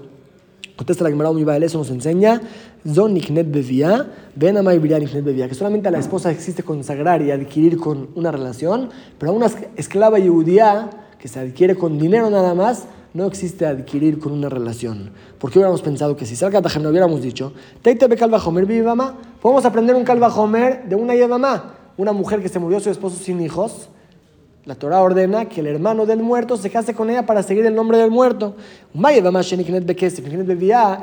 Contesta 0.78 1.04
la 1.04 1.10
Gemara 1.10 1.30
Umibael, 1.30 1.62
eso 1.62 1.78
nos 1.78 1.90
enseña 1.90 2.40
Zon 2.88 3.14
Niknet 3.14 3.52
Bevia, 3.52 4.08
Ben 4.34 4.56
Amay 4.56 4.80
Niknet 4.80 5.26
Bevia, 5.26 5.50
que 5.50 5.56
solamente 5.56 5.90
a 5.90 5.92
la 5.92 6.00
esposa 6.00 6.32
existe 6.32 6.64
consagrar 6.64 7.22
y 7.22 7.32
adquirir 7.32 7.78
con 7.78 8.12
una 8.16 8.32
relación, 8.32 8.92
pero 9.18 9.34
a 9.34 9.36
una 9.36 9.48
esclava 9.76 10.18
judía 10.22 10.90
que 11.20 11.28
se 11.28 11.38
adquiere 11.42 11.76
con 11.76 12.00
dinero 12.00 12.30
nada 12.30 12.56
más, 12.56 12.86
no 13.14 13.26
existe 13.26 13.66
adquirir 13.66 14.20
con 14.20 14.32
una 14.32 14.48
relación. 14.48 15.12
Porque 15.38 15.60
hubiéramos 15.60 15.82
pensado 15.82 16.16
que 16.16 16.26
si 16.26 16.38
salga 16.38 16.62
Tajem 16.62 16.82
no 16.82 16.92
hubiéramos 16.92 17.22
dicho, 17.22 17.52
Teite 17.82 18.08
Calva 18.16 18.38
Homer 18.38 18.66
mamá, 18.86 19.18
podemos 19.42 19.66
aprender 19.66 19.98
un 19.98 20.06
Calva 20.06 20.30
Homer 20.30 20.88
de 20.88 20.96
una 20.96 21.14
mamá, 21.28 21.74
una 21.98 22.14
mujer 22.14 22.42
que 22.42 22.48
se 22.48 22.58
murió 22.58 22.80
su 22.80 22.90
esposo 22.90 23.18
sin 23.22 23.42
hijos 23.42 23.90
la 24.70 24.76
Torah 24.76 25.02
ordena 25.02 25.46
que 25.46 25.62
el 25.62 25.66
hermano 25.66 26.06
del 26.06 26.22
muerto 26.22 26.56
se 26.56 26.70
case 26.70 26.94
con 26.94 27.10
ella 27.10 27.26
para 27.26 27.42
seguir 27.42 27.66
el 27.66 27.74
nombre 27.74 27.98
del 27.98 28.12
muerto. 28.12 28.56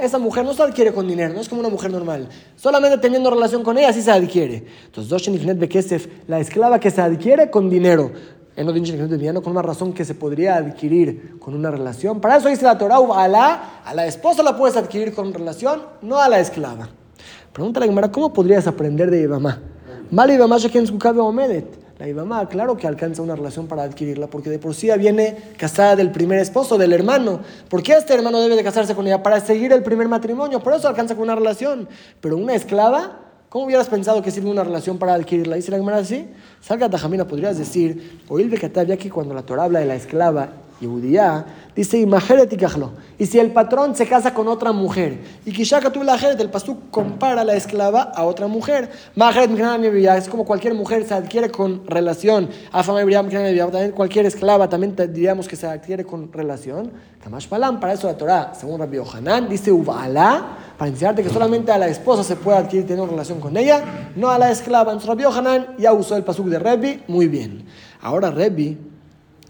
Esa 0.00 0.18
mujer 0.18 0.44
no 0.44 0.54
se 0.54 0.62
adquiere 0.62 0.92
con 0.92 1.08
dinero, 1.08 1.34
no 1.34 1.40
es 1.40 1.48
como 1.48 1.62
una 1.62 1.68
mujer 1.68 1.90
normal. 1.90 2.28
Solamente 2.54 2.96
teniendo 2.98 3.28
relación 3.28 3.64
con 3.64 3.76
ella 3.76 3.92
sí 3.92 4.02
se 4.02 4.12
adquiere. 4.12 4.66
Entonces, 4.84 6.08
la 6.28 6.38
esclava 6.38 6.78
que 6.78 6.92
se 6.92 7.00
adquiere 7.00 7.50
con 7.50 7.68
dinero. 7.68 8.12
En 8.54 8.66
no 8.66 9.42
con 9.42 9.50
una 9.50 9.62
razón 9.62 9.92
que 9.92 10.04
se 10.04 10.14
podría 10.14 10.54
adquirir 10.58 11.36
con 11.40 11.52
una 11.52 11.72
relación. 11.72 12.20
Para 12.20 12.36
eso 12.36 12.48
dice 12.48 12.62
la 12.62 12.78
Torah, 12.78 12.98
a 13.16 13.26
la, 13.26 13.80
a 13.84 13.92
la 13.94 14.06
esposa 14.06 14.44
la 14.44 14.56
puedes 14.56 14.76
adquirir 14.76 15.12
con 15.12 15.34
relación, 15.34 15.82
no 16.02 16.20
a 16.20 16.28
la 16.28 16.38
esclava. 16.38 16.88
Pregúntale 17.52 17.86
a 17.86 17.88
Gemara, 17.88 18.12
¿cómo 18.12 18.32
podrías 18.32 18.68
aprender 18.68 19.10
de 19.10 19.22
Ibama? 19.22 19.60
Mal 20.12 20.30
Ibama, 20.30 20.56
Omedet. 21.16 21.85
La 21.98 22.06
Ibama, 22.06 22.46
claro 22.48 22.76
que 22.76 22.86
alcanza 22.86 23.22
una 23.22 23.34
relación 23.34 23.68
para 23.68 23.82
adquirirla, 23.82 24.26
porque 24.26 24.50
de 24.50 24.58
por 24.58 24.74
sí 24.74 24.90
viene 24.98 25.34
casada 25.56 25.96
del 25.96 26.10
primer 26.10 26.38
esposo, 26.38 26.76
del 26.76 26.92
hermano. 26.92 27.40
¿Por 27.70 27.82
qué 27.82 27.94
este 27.94 28.12
hermano 28.12 28.38
debe 28.42 28.54
de 28.54 28.62
casarse 28.62 28.94
con 28.94 29.06
ella? 29.06 29.22
Para 29.22 29.40
seguir 29.40 29.72
el 29.72 29.82
primer 29.82 30.06
matrimonio, 30.06 30.60
por 30.60 30.74
eso 30.74 30.88
alcanza 30.88 31.14
con 31.14 31.24
una 31.24 31.34
relación. 31.34 31.88
Pero 32.20 32.36
una 32.36 32.54
esclava, 32.54 33.20
¿cómo 33.48 33.64
hubieras 33.64 33.88
pensado 33.88 34.20
que 34.20 34.30
sirve 34.30 34.50
una 34.50 34.62
relación 34.62 34.98
para 34.98 35.14
adquirirla? 35.14 35.56
Dice 35.56 35.70
la 35.70 35.78
Gemara 35.78 35.96
así. 35.96 36.28
Salga 36.60 36.90
Tajamina, 36.90 37.26
podrías 37.26 37.56
decir, 37.56 38.20
oír 38.28 38.50
de 38.50 38.86
ya 38.86 38.96
que 38.98 39.10
cuando 39.10 39.32
la 39.32 39.42
Torah 39.42 39.64
habla 39.64 39.78
de 39.78 39.86
la 39.86 39.94
esclava 39.94 40.50
Yehudía, 40.80 41.46
dice, 41.74 42.06
y 43.18 43.26
si 43.26 43.38
el 43.38 43.50
patrón 43.52 43.96
se 43.96 44.06
casa 44.06 44.34
con 44.34 44.46
otra 44.46 44.72
mujer, 44.72 45.20
y 45.44 45.52
Kishaka 45.52 45.90
tú 45.90 46.02
la 46.02 46.16
el 46.16 46.50
pasú 46.50 46.78
compara 46.90 47.40
a 47.40 47.44
la 47.44 47.54
esclava 47.54 48.02
a 48.02 48.24
otra 48.24 48.46
mujer, 48.46 48.90
es 49.14 50.28
como 50.28 50.44
cualquier 50.44 50.74
mujer 50.74 51.04
se 51.06 51.14
adquiere 51.14 51.50
con 51.50 51.86
relación, 51.86 52.50
también 52.72 53.92
cualquier 53.92 54.26
esclava 54.26 54.68
también 54.68 54.94
diríamos 54.96 55.48
que 55.48 55.56
se 55.56 55.66
adquiere 55.66 56.04
con 56.04 56.32
relación, 56.32 56.92
para 57.80 57.92
eso 57.92 58.06
la 58.06 58.16
Torah, 58.16 58.52
según 58.54 58.78
Rabbi 58.78 58.96
Yohanan, 58.98 59.48
dice 59.48 59.72
Uvala, 59.72 60.58
para 60.78 60.90
enseñarte 60.90 61.22
que 61.22 61.30
solamente 61.30 61.72
a 61.72 61.78
la 61.78 61.88
esposa 61.88 62.22
se 62.22 62.36
puede 62.36 62.58
adquirir 62.58 62.86
tener 62.86 63.08
relación 63.08 63.40
con 63.40 63.56
ella, 63.56 64.12
no 64.14 64.28
a 64.28 64.38
la 64.38 64.50
esclava. 64.50 64.92
Entonces 64.92 65.08
Rabbi 65.08 65.22
Yohanan 65.22 65.66
ya 65.78 65.92
usó 65.92 66.16
el 66.16 66.22
pasuk 66.22 66.46
de 66.46 66.58
Rebbi, 66.58 67.02
muy 67.08 67.26
bien. 67.26 67.64
Ahora 68.00 68.30
Rebbi, 68.30 68.78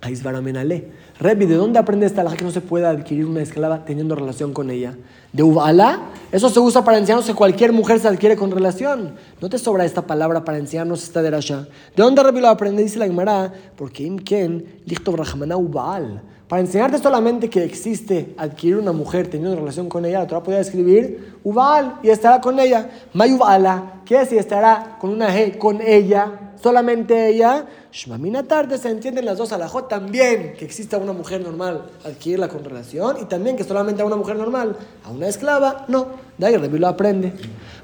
Aizvaramenale 0.00 0.90
Rebi, 1.18 1.46
¿de 1.46 1.54
dónde 1.54 1.78
aprende 1.78 2.04
esta 2.04 2.20
alhaja 2.20 2.36
que 2.36 2.44
no 2.44 2.50
se 2.50 2.60
puede 2.60 2.84
adquirir 2.84 3.24
una 3.24 3.40
esclava 3.40 3.86
teniendo 3.86 4.14
relación 4.14 4.52
con 4.52 4.70
ella? 4.70 4.94
¿De 5.32 5.42
Ubala? 5.42 6.00
Eso 6.32 6.48
se 6.48 6.58
usa 6.58 6.84
para 6.84 6.98
enseñarnos 6.98 7.26
que 7.26 7.34
cualquier 7.34 7.72
mujer 7.72 8.00
se 8.00 8.08
adquiere 8.08 8.36
con 8.36 8.50
relación. 8.50 9.14
¿No 9.40 9.48
te 9.48 9.58
sobra 9.58 9.84
esta 9.84 10.02
palabra 10.02 10.44
para 10.44 10.58
enseñarnos 10.58 11.02
esta 11.02 11.22
derasha? 11.22 11.68
¿De 11.94 12.02
dónde 12.02 12.22
Rebi 12.22 12.40
lo 12.40 12.48
aprende? 12.48 12.82
Dice 12.82 12.98
la 12.98 13.06
Gemara, 13.06 13.52
porque 13.76 14.02
Imken, 14.02 14.82
Lichto 14.84 15.12
Ubal. 15.12 16.22
Para 16.48 16.62
enseñarte 16.62 16.98
solamente 16.98 17.50
que 17.50 17.64
existe 17.64 18.34
adquirir 18.38 18.76
una 18.76 18.92
mujer 18.92 19.28
teniendo 19.28 19.56
relación 19.56 19.88
con 19.88 20.04
ella, 20.04 20.20
la 20.20 20.26
Torah 20.26 20.42
podría 20.42 20.60
escribir 20.60 21.34
Ubal 21.42 21.98
y 22.02 22.10
estará 22.10 22.40
con 22.40 22.58
ella. 22.60 22.88
Mayubala, 23.14 24.02
¿qué 24.04 24.20
es 24.20 24.28
si 24.28 24.38
estará 24.38 24.96
con 25.00 25.10
una 25.10 25.28
G, 25.34 25.58
con 25.58 25.80
ella? 25.80 26.46
solamente 26.66 27.28
ella, 27.28 27.66
Shmamina 27.92 28.42
tarde 28.42 28.76
se 28.76 28.90
entienden 28.90 29.24
las 29.24 29.38
dos 29.38 29.52
alajot 29.52 29.88
también 29.88 30.54
que 30.58 30.64
exista 30.64 30.98
una 30.98 31.12
mujer 31.12 31.40
normal 31.40 31.86
adquirirla 32.04 32.48
con 32.48 32.64
relación 32.64 33.18
y 33.22 33.26
también 33.26 33.56
que 33.56 33.64
solamente 33.64 34.02
a 34.02 34.04
una 34.04 34.16
mujer 34.16 34.36
normal, 34.36 34.76
a 35.04 35.10
una 35.10 35.25
esclava, 35.28 35.84
no. 35.88 36.06
De 36.38 36.46
ahí 36.46 36.56
Rebi 36.56 36.78
lo 36.78 36.88
aprende. 36.88 37.32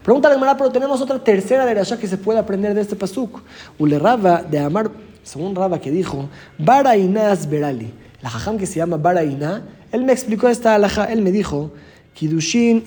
Pregúntale, 0.03 0.37
Mara, 0.37 0.57
pero 0.57 0.71
tenemos 0.71 1.01
otra 1.01 1.19
tercera 1.19 1.65
de 1.65 1.75
que 1.97 2.09
se 2.09 2.19
puede 2.19 2.39
aprender 2.39 2.75
de 2.75 2.81
este 2.81 2.97
pasuk. 2.97 3.41
Ule 3.79 3.99
Raba 3.99 4.43
de 4.43 4.59
Amar, 4.59 4.91
según 5.23 5.55
Raba 5.55 5.81
que 5.81 5.91
dijo, 5.91 6.29
Barainas 6.59 7.49
Berali. 7.49 7.93
La 8.21 8.31
jajam 8.31 8.57
que 8.57 8.67
se 8.67 8.77
llama 8.77 8.97
Baraina, 8.97 9.63
él 9.91 10.05
me 10.05 10.13
explicó 10.13 10.49
esta 10.49 10.75
alaja, 10.75 11.05
él 11.07 11.23
me 11.23 11.33
dijo, 11.33 11.73
Kidushin, 12.15 12.85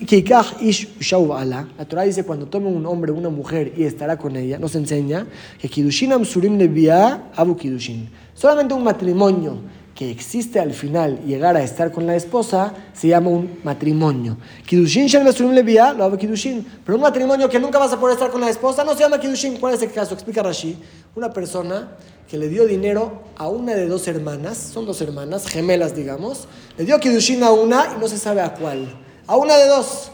ish 0.60 0.88
ala. 1.12 1.68
La 1.76 1.84
Torah 1.84 2.02
dice 2.02 2.24
cuando 2.24 2.46
tome 2.46 2.68
un 2.68 2.86
hombre 2.86 3.12
una 3.12 3.28
mujer 3.28 3.72
y 3.76 3.84
estará 3.84 4.16
con 4.16 4.36
ella, 4.36 4.58
nos 4.58 4.74
enseña 4.76 5.26
que 5.60 5.68
Kidushin 5.68 6.12
amsurim 6.12 6.56
levia 6.56 7.24
abu 7.34 7.56
Kidushin. 7.56 8.08
Solamente 8.34 8.72
un 8.72 8.84
matrimonio 8.84 9.58
que 9.96 10.10
existe 10.10 10.60
al 10.60 10.72
final 10.72 11.24
llegar 11.24 11.56
a 11.56 11.62
estar 11.62 11.90
con 11.90 12.06
la 12.06 12.14
esposa 12.14 12.72
se 12.92 13.08
llama 13.08 13.30
un 13.30 13.60
matrimonio. 13.64 14.36
Kidushin 14.66 15.08
levia 15.52 15.92
lo 15.92 16.04
abu 16.04 16.16
Kidushin. 16.16 16.64
Pero 16.84 16.96
un 16.96 17.02
matrimonio 17.02 17.48
que 17.48 17.58
nunca 17.58 17.78
vas 17.78 17.92
a 17.92 17.98
poder 17.98 18.14
estar 18.14 18.30
con 18.30 18.40
la 18.40 18.50
esposa 18.50 18.84
no 18.84 18.94
se 18.94 19.00
llama 19.00 19.18
Kidushin. 19.18 19.56
¿Cuál 19.56 19.74
es 19.74 19.82
el 19.82 19.90
caso? 19.90 20.14
Explica 20.14 20.42
Rashi. 20.42 20.76
Una 21.16 21.32
persona 21.32 21.96
que 22.28 22.36
le 22.36 22.48
dio 22.48 22.66
dinero 22.66 23.22
a 23.36 23.48
una 23.48 23.74
de 23.74 23.88
dos 23.88 24.06
hermanas, 24.06 24.58
son 24.58 24.84
dos 24.84 25.00
hermanas, 25.00 25.48
gemelas 25.48 25.96
digamos, 25.96 26.46
le 26.76 26.84
dio 26.84 27.00
Kidushin 27.00 27.42
a 27.42 27.50
una 27.50 27.94
y 27.96 28.00
no 28.00 28.06
se 28.06 28.18
sabe 28.18 28.42
a 28.42 28.52
cuál 28.52 28.86
a 29.26 29.36
una 29.36 29.56
de 29.56 29.68
dos. 29.68 30.10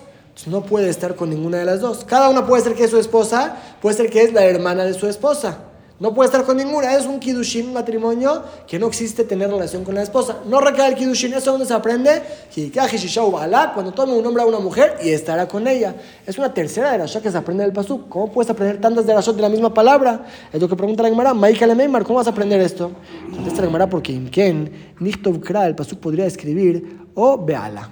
no 0.47 0.63
puede 0.65 0.89
estar 0.89 1.15
con 1.15 1.31
ninguna 1.31 1.59
de 1.59 1.65
las 1.65 1.81
dos. 1.81 2.05
Cada 2.05 2.29
una 2.31 2.47
puede 2.47 2.63
ser 2.63 2.75
que 2.75 2.85
es 2.85 2.91
su 2.91 2.99
esposa, 2.99 3.57
puede 3.81 3.97
ser 3.97 4.11
que 4.11 4.23
es 4.23 4.33
la 4.33 4.45
hermana 4.45 4.85
de 4.85 4.95
su 4.95 5.07
esposa. 5.07 5.59
No 6.03 6.13
puede 6.13 6.27
estar 6.27 6.45
con 6.45 6.57
ninguna. 6.57 6.97
Es 6.97 7.07
un 7.07 7.21
kiddushin, 7.21 7.73
matrimonio, 7.73 8.43
que 8.67 8.77
no 8.77 8.89
existe 8.89 9.23
tener 9.23 9.49
relación 9.49 9.85
con 9.85 9.95
la 9.95 10.03
esposa. 10.03 10.39
No 10.47 10.61
recae 10.61 10.89
el 10.89 10.97
kiddushin. 10.97 11.33
¿Eso 11.33 11.53
donde 11.53 11.65
se 11.65 11.73
aprende? 11.73 12.21
Cuando 13.73 13.93
tome 13.93 14.13
un 14.13 14.27
hombre 14.27 14.43
a 14.43 14.47
una 14.47 14.59
mujer 14.59 14.99
y 15.01 15.11
estará 15.11 15.47
con 15.47 15.69
ella. 15.69 15.95
Es 16.27 16.37
una 16.39 16.53
tercera 16.53 16.91
de 16.91 16.99
las 16.99 17.17
que 17.17 17.31
se 17.31 17.39
aprende 17.39 17.63
del 17.63 17.73
pasuk. 17.73 18.09
¿Cómo 18.09 18.33
puedes 18.33 18.51
aprender 18.51 18.81
tantas 18.81 19.07
de 19.07 19.15
las 19.15 19.25
de 19.25 19.41
la 19.41 19.49
misma 19.49 19.73
palabra? 19.73 20.27
Es 20.53 20.61
lo 20.61 20.69
que 20.69 20.75
pregunta 20.75 21.05
la 21.05 21.09
Gemara. 21.09 21.33
¿cómo 22.05 22.17
vas 22.17 22.27
a 22.27 22.31
aprender 22.31 22.61
esto? 22.61 22.91
Contesta 23.33 23.61
la 23.61 23.69
Gemara 23.69 23.89
porque 23.89 24.11
Imken, 24.11 24.95
Nichtov 24.99 25.39
Kra, 25.39 25.69
el 25.69 25.77
pasuk 25.77 26.01
podría 26.01 26.27
escribir 26.27 26.99
o 27.15 27.39
Beala 27.39 27.91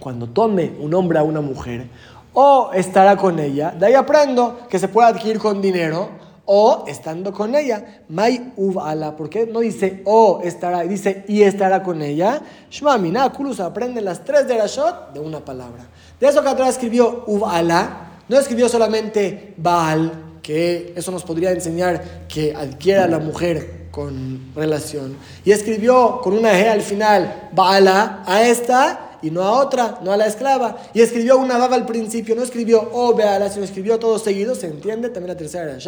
cuando 0.00 0.26
tome 0.26 0.72
un 0.80 0.92
hombre 0.94 1.18
a 1.18 1.22
una 1.22 1.40
mujer, 1.40 1.88
o 2.32 2.70
estará 2.72 3.16
con 3.16 3.38
ella, 3.38 3.70
de 3.70 3.86
ahí 3.86 3.94
aprendo 3.94 4.60
que 4.68 4.78
se 4.78 4.88
puede 4.88 5.08
adquirir 5.08 5.38
con 5.38 5.60
dinero, 5.60 6.29
o 6.52 6.84
estando 6.88 7.32
con 7.32 7.54
ella. 7.54 8.02
Mai 8.08 8.52
uvala, 8.56 9.14
¿por 9.14 9.30
qué 9.30 9.46
no 9.46 9.60
dice 9.60 10.02
o 10.04 10.40
estará, 10.42 10.82
dice 10.82 11.24
y 11.28 11.42
estará 11.42 11.80
con 11.80 12.02
ella? 12.02 12.42
Shma 12.68 12.98
Minakulus 12.98 13.60
aprende 13.60 14.00
las 14.00 14.24
tres 14.24 14.48
de 14.48 14.58
la 14.58 14.66
shot 14.66 15.12
de 15.14 15.20
una 15.20 15.44
palabra. 15.44 15.86
De 16.18 16.26
eso 16.26 16.42
que 16.42 16.48
atrás 16.48 16.70
escribió 16.70 17.22
uvala, 17.28 18.18
no 18.28 18.36
escribió 18.36 18.68
solamente 18.68 19.54
Baal, 19.58 20.38
que 20.42 20.92
eso 20.96 21.12
nos 21.12 21.22
podría 21.22 21.52
enseñar 21.52 22.26
que 22.26 22.52
adquiera 22.52 23.06
la 23.06 23.20
mujer 23.20 23.86
con 23.92 24.52
relación. 24.56 25.16
Y 25.44 25.52
escribió 25.52 26.20
con 26.20 26.36
una 26.36 26.52
G 26.54 26.66
al 26.66 26.82
final, 26.82 27.48
Baala, 27.52 28.24
a 28.26 28.42
esta 28.42 29.09
y 29.22 29.30
no 29.30 29.42
a 29.42 29.52
otra, 29.52 29.98
no 30.02 30.12
a 30.12 30.16
la 30.16 30.26
esclava. 30.26 30.78
Y 30.94 31.00
escribió 31.00 31.38
una 31.38 31.58
baba 31.58 31.76
al 31.76 31.86
principio, 31.86 32.34
no 32.34 32.42
escribió 32.42 32.90
oh 32.92 33.14
veala, 33.14 33.48
sino 33.50 33.64
escribió 33.64 33.98
todo 33.98 34.18
seguido. 34.18 34.54
Se 34.54 34.66
entiende 34.66 35.08
también 35.08 35.28
la 35.28 35.36
tercera 35.36 35.66
de 35.66 35.80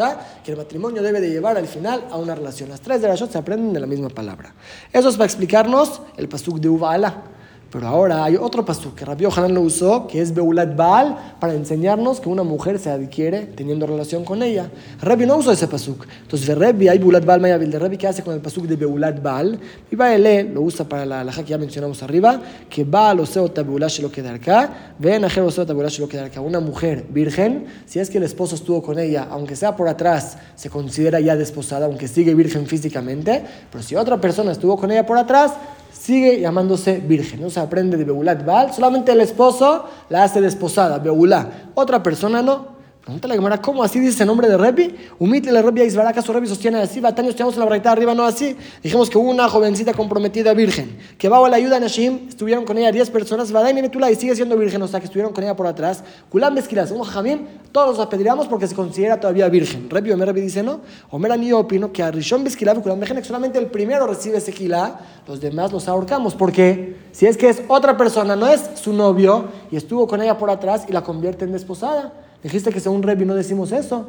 que 0.45 0.51
el 0.53 0.57
matrimonio 0.57 1.03
debe 1.03 1.21
de 1.21 1.31
llevar 1.31 1.57
al 1.57 1.67
final 1.67 2.05
a 2.11 2.17
una 2.17 2.35
relación. 2.35 2.69
Las 2.69 2.81
tres 2.81 3.01
de 3.01 3.11
allá 3.11 3.27
se 3.27 3.39
aprenden 3.39 3.73
de 3.73 3.81
la 3.81 3.87
misma 3.87 4.09
palabra. 4.09 4.55
Eso 4.93 5.09
es 5.09 5.17
para 5.17 5.27
explicarnos 5.27 6.01
el 6.17 6.29
pasuk 6.29 6.59
de 6.59 6.69
Uvala. 6.69 7.32
Pero 7.73 7.89
ahora 7.89 8.25
hay 8.25 8.37
otro 8.37 8.67
pasuk 8.67 8.95
que 8.95 9.07
Rabbi 9.07 9.25
Hanan 9.25 9.55
lo 9.55 9.63
usó, 9.63 10.07
que 10.07 10.21
es 10.21 10.35
Beulat 10.35 10.77
Baal, 10.77 11.17
para 11.41 11.55
enseñarnos 11.55 12.21
que 12.21 12.29
una 12.29 12.43
mujer 12.43 12.79
se 12.79 12.91
adquiere 12.91 13.47
teniendo 13.47 13.87
relación 13.87 14.27
con 14.27 14.43
ella. 14.43 14.69
Rabbi 15.01 15.25
no 15.25 15.39
usó 15.39 15.53
ese 15.53 15.67
pasuk. 15.67 16.07
Entonces, 16.21 16.55
Rabbi 16.59 16.89
hay 16.89 16.99
Beulat 16.99 17.25
Baal 17.25 17.41
Mayabil. 17.41 17.71
De 17.71 17.79
Rabbi, 17.79 17.97
¿qué 17.97 18.09
hace 18.09 18.23
con 18.23 18.35
el 18.35 18.41
pasuk 18.41 18.67
de 18.67 18.77
Beulat 18.77 19.23
Baal? 19.23 19.59
Y 19.91 19.97
Baele 19.97 20.45
lo 20.45 20.61
usa 20.61 20.87
para 20.87 21.07
la 21.07 21.23
alhaja 21.23 21.45
que 21.45 21.49
ya 21.49 21.57
mencionamos 21.57 22.03
arriba, 22.03 22.43
que 22.69 22.85
Baal 22.85 23.21
o 23.21 23.25
Seota 23.25 23.63
Beulash 23.63 24.01
lo 24.01 24.13
queda 24.13 24.35
acá, 24.35 24.95
ven 24.99 25.25
Ajer 25.25 25.43
o 25.43 25.51
Seota 25.51 25.73
Beulash 25.73 25.99
lo 25.99 26.09
queda 26.09 26.27
acá. 26.27 26.43
Una 26.43 26.61
mujer 26.61 27.07
virgen, 27.09 27.65
si 27.87 28.01
es 28.01 28.11
que 28.11 28.19
el 28.19 28.25
esposo 28.25 28.55
estuvo 28.55 28.83
con 28.83 28.99
ella, 28.99 29.29
aunque 29.31 29.57
sea 29.57 29.75
por 29.77 29.89
atrás, 29.89 30.37
se 30.57 30.69
considera 30.69 31.21
ya 31.21 31.37
desposada, 31.37 31.87
aunque 31.87 32.07
sigue 32.07 32.35
virgen 32.35 32.67
físicamente. 32.67 33.43
Pero 33.71 33.83
si 33.83 33.97
otra 33.97 34.21
persona 34.21 34.53
estuvo 34.53 34.77
con 34.77 34.91
ella 34.91 35.07
por 35.07 35.17
atrás, 35.17 35.55
sigue 35.93 36.41
llamándose 36.41 36.99
virgen. 36.99 37.41
No 37.41 37.51
se 37.51 37.61
aprende 37.61 37.97
de 37.97 38.05
Beulat 38.05 38.45
Baal, 38.45 38.73
solamente 38.73 39.13
el 39.13 39.21
esposo 39.21 39.87
la 40.09 40.25
hace 40.25 40.41
desposada, 40.41 40.99
Beulá. 40.99 41.51
Otra 41.75 42.03
persona 42.03 42.43
no. 42.43 42.72
Pregunta 43.03 43.27
la 43.27 43.35
Gemara, 43.35 43.61
¿cómo 43.61 43.83
así 43.83 43.99
dice 43.99 44.23
el 44.23 44.29
nombre 44.29 44.49
de 44.49 44.57
Rebi? 44.57 44.95
Humítele 45.19 45.61
Rebi 45.61 45.81
a 45.81 45.85
Isbará, 45.85 46.11
¿acaso 46.11 46.33
Rebi 46.33 46.47
sostiene 46.47 46.79
así? 46.79 47.01
Batán, 47.01 47.25
estudiamos 47.27 47.57
la 47.57 47.65
braita 47.65 47.91
arriba, 47.91 48.15
no 48.15 48.25
así. 48.25 48.57
Dijimos 48.81 49.11
que 49.11 49.19
hubo 49.19 49.29
una 49.29 49.49
jovencita 49.49 49.93
comprometida 49.93 50.55
virgen, 50.55 50.97
que 51.19 51.29
va 51.29 51.45
a 51.45 51.49
la 51.49 51.57
ayuda 51.57 51.79
a 51.79 51.81
Nashim, 51.81 52.29
estuvieron 52.29 52.65
con 52.65 52.79
ella 52.79 52.93
10 52.93 53.11
personas, 53.11 53.51
Badai 53.51 53.75
Nenetula 53.75 54.09
y 54.09 54.15
sigue 54.15 54.37
siendo 54.37 54.57
virgen, 54.57 54.81
o 54.83 54.87
sea 54.87 55.01
que 55.01 55.07
estuvieron 55.07 55.33
con 55.33 55.43
ella 55.43 55.57
por 55.57 55.67
atrás. 55.67 56.05
Kulam 56.31 56.55
Besquilas, 56.55 56.93
un 56.93 57.03
Jamim, 57.03 57.41
todos 57.73 57.89
los 57.89 57.99
apedreamos 57.99 58.47
porque 58.47 58.69
se 58.69 58.77
considera 58.77 59.19
todavía 59.19 59.49
virgen. 59.49 59.91
Rebi 59.91 60.13
Omer 60.13 60.29
Rebi 60.29 60.41
dice 60.41 60.63
no. 60.63 60.83
Omer 61.11 61.33
Ani 61.33 61.53
opino 61.53 61.91
que 61.91 62.05
a 62.05 62.13
Rishon 62.13 62.45
Besquilah 62.45 62.77
y 62.77 62.83
Kulam 62.83 63.01
que 63.01 63.25
solamente 63.25 63.59
el 63.59 63.67
primero 63.67 64.07
recibe 64.07 64.39
ese 64.39 64.53
kilá, 64.53 65.01
los 65.27 65.41
demás 65.41 65.73
los 65.73 65.89
ahorcamos. 65.89 66.37
Porque 66.37 66.99
si 67.11 67.27
es 67.27 67.37
que 67.37 67.49
es 67.49 67.63
otra 67.67 67.97
persona, 67.97 68.37
no 68.37 68.47
es 68.47 68.63
su 68.77 68.93
novio, 68.93 69.47
y 69.73 69.77
estuvo 69.77 70.07
con 70.07 70.23
ella 70.23 70.39
por 70.39 70.51
atrás 70.51 70.85
y 70.89 70.93
la 70.93 71.03
convierte 71.03 71.45
en 71.45 71.51
desposada. 71.51 72.13
Dijiste 72.43 72.71
que 72.71 72.81
según 72.81 73.03
Revi 73.03 73.25
no 73.25 73.35
decimos 73.35 73.73
eso. 73.73 74.09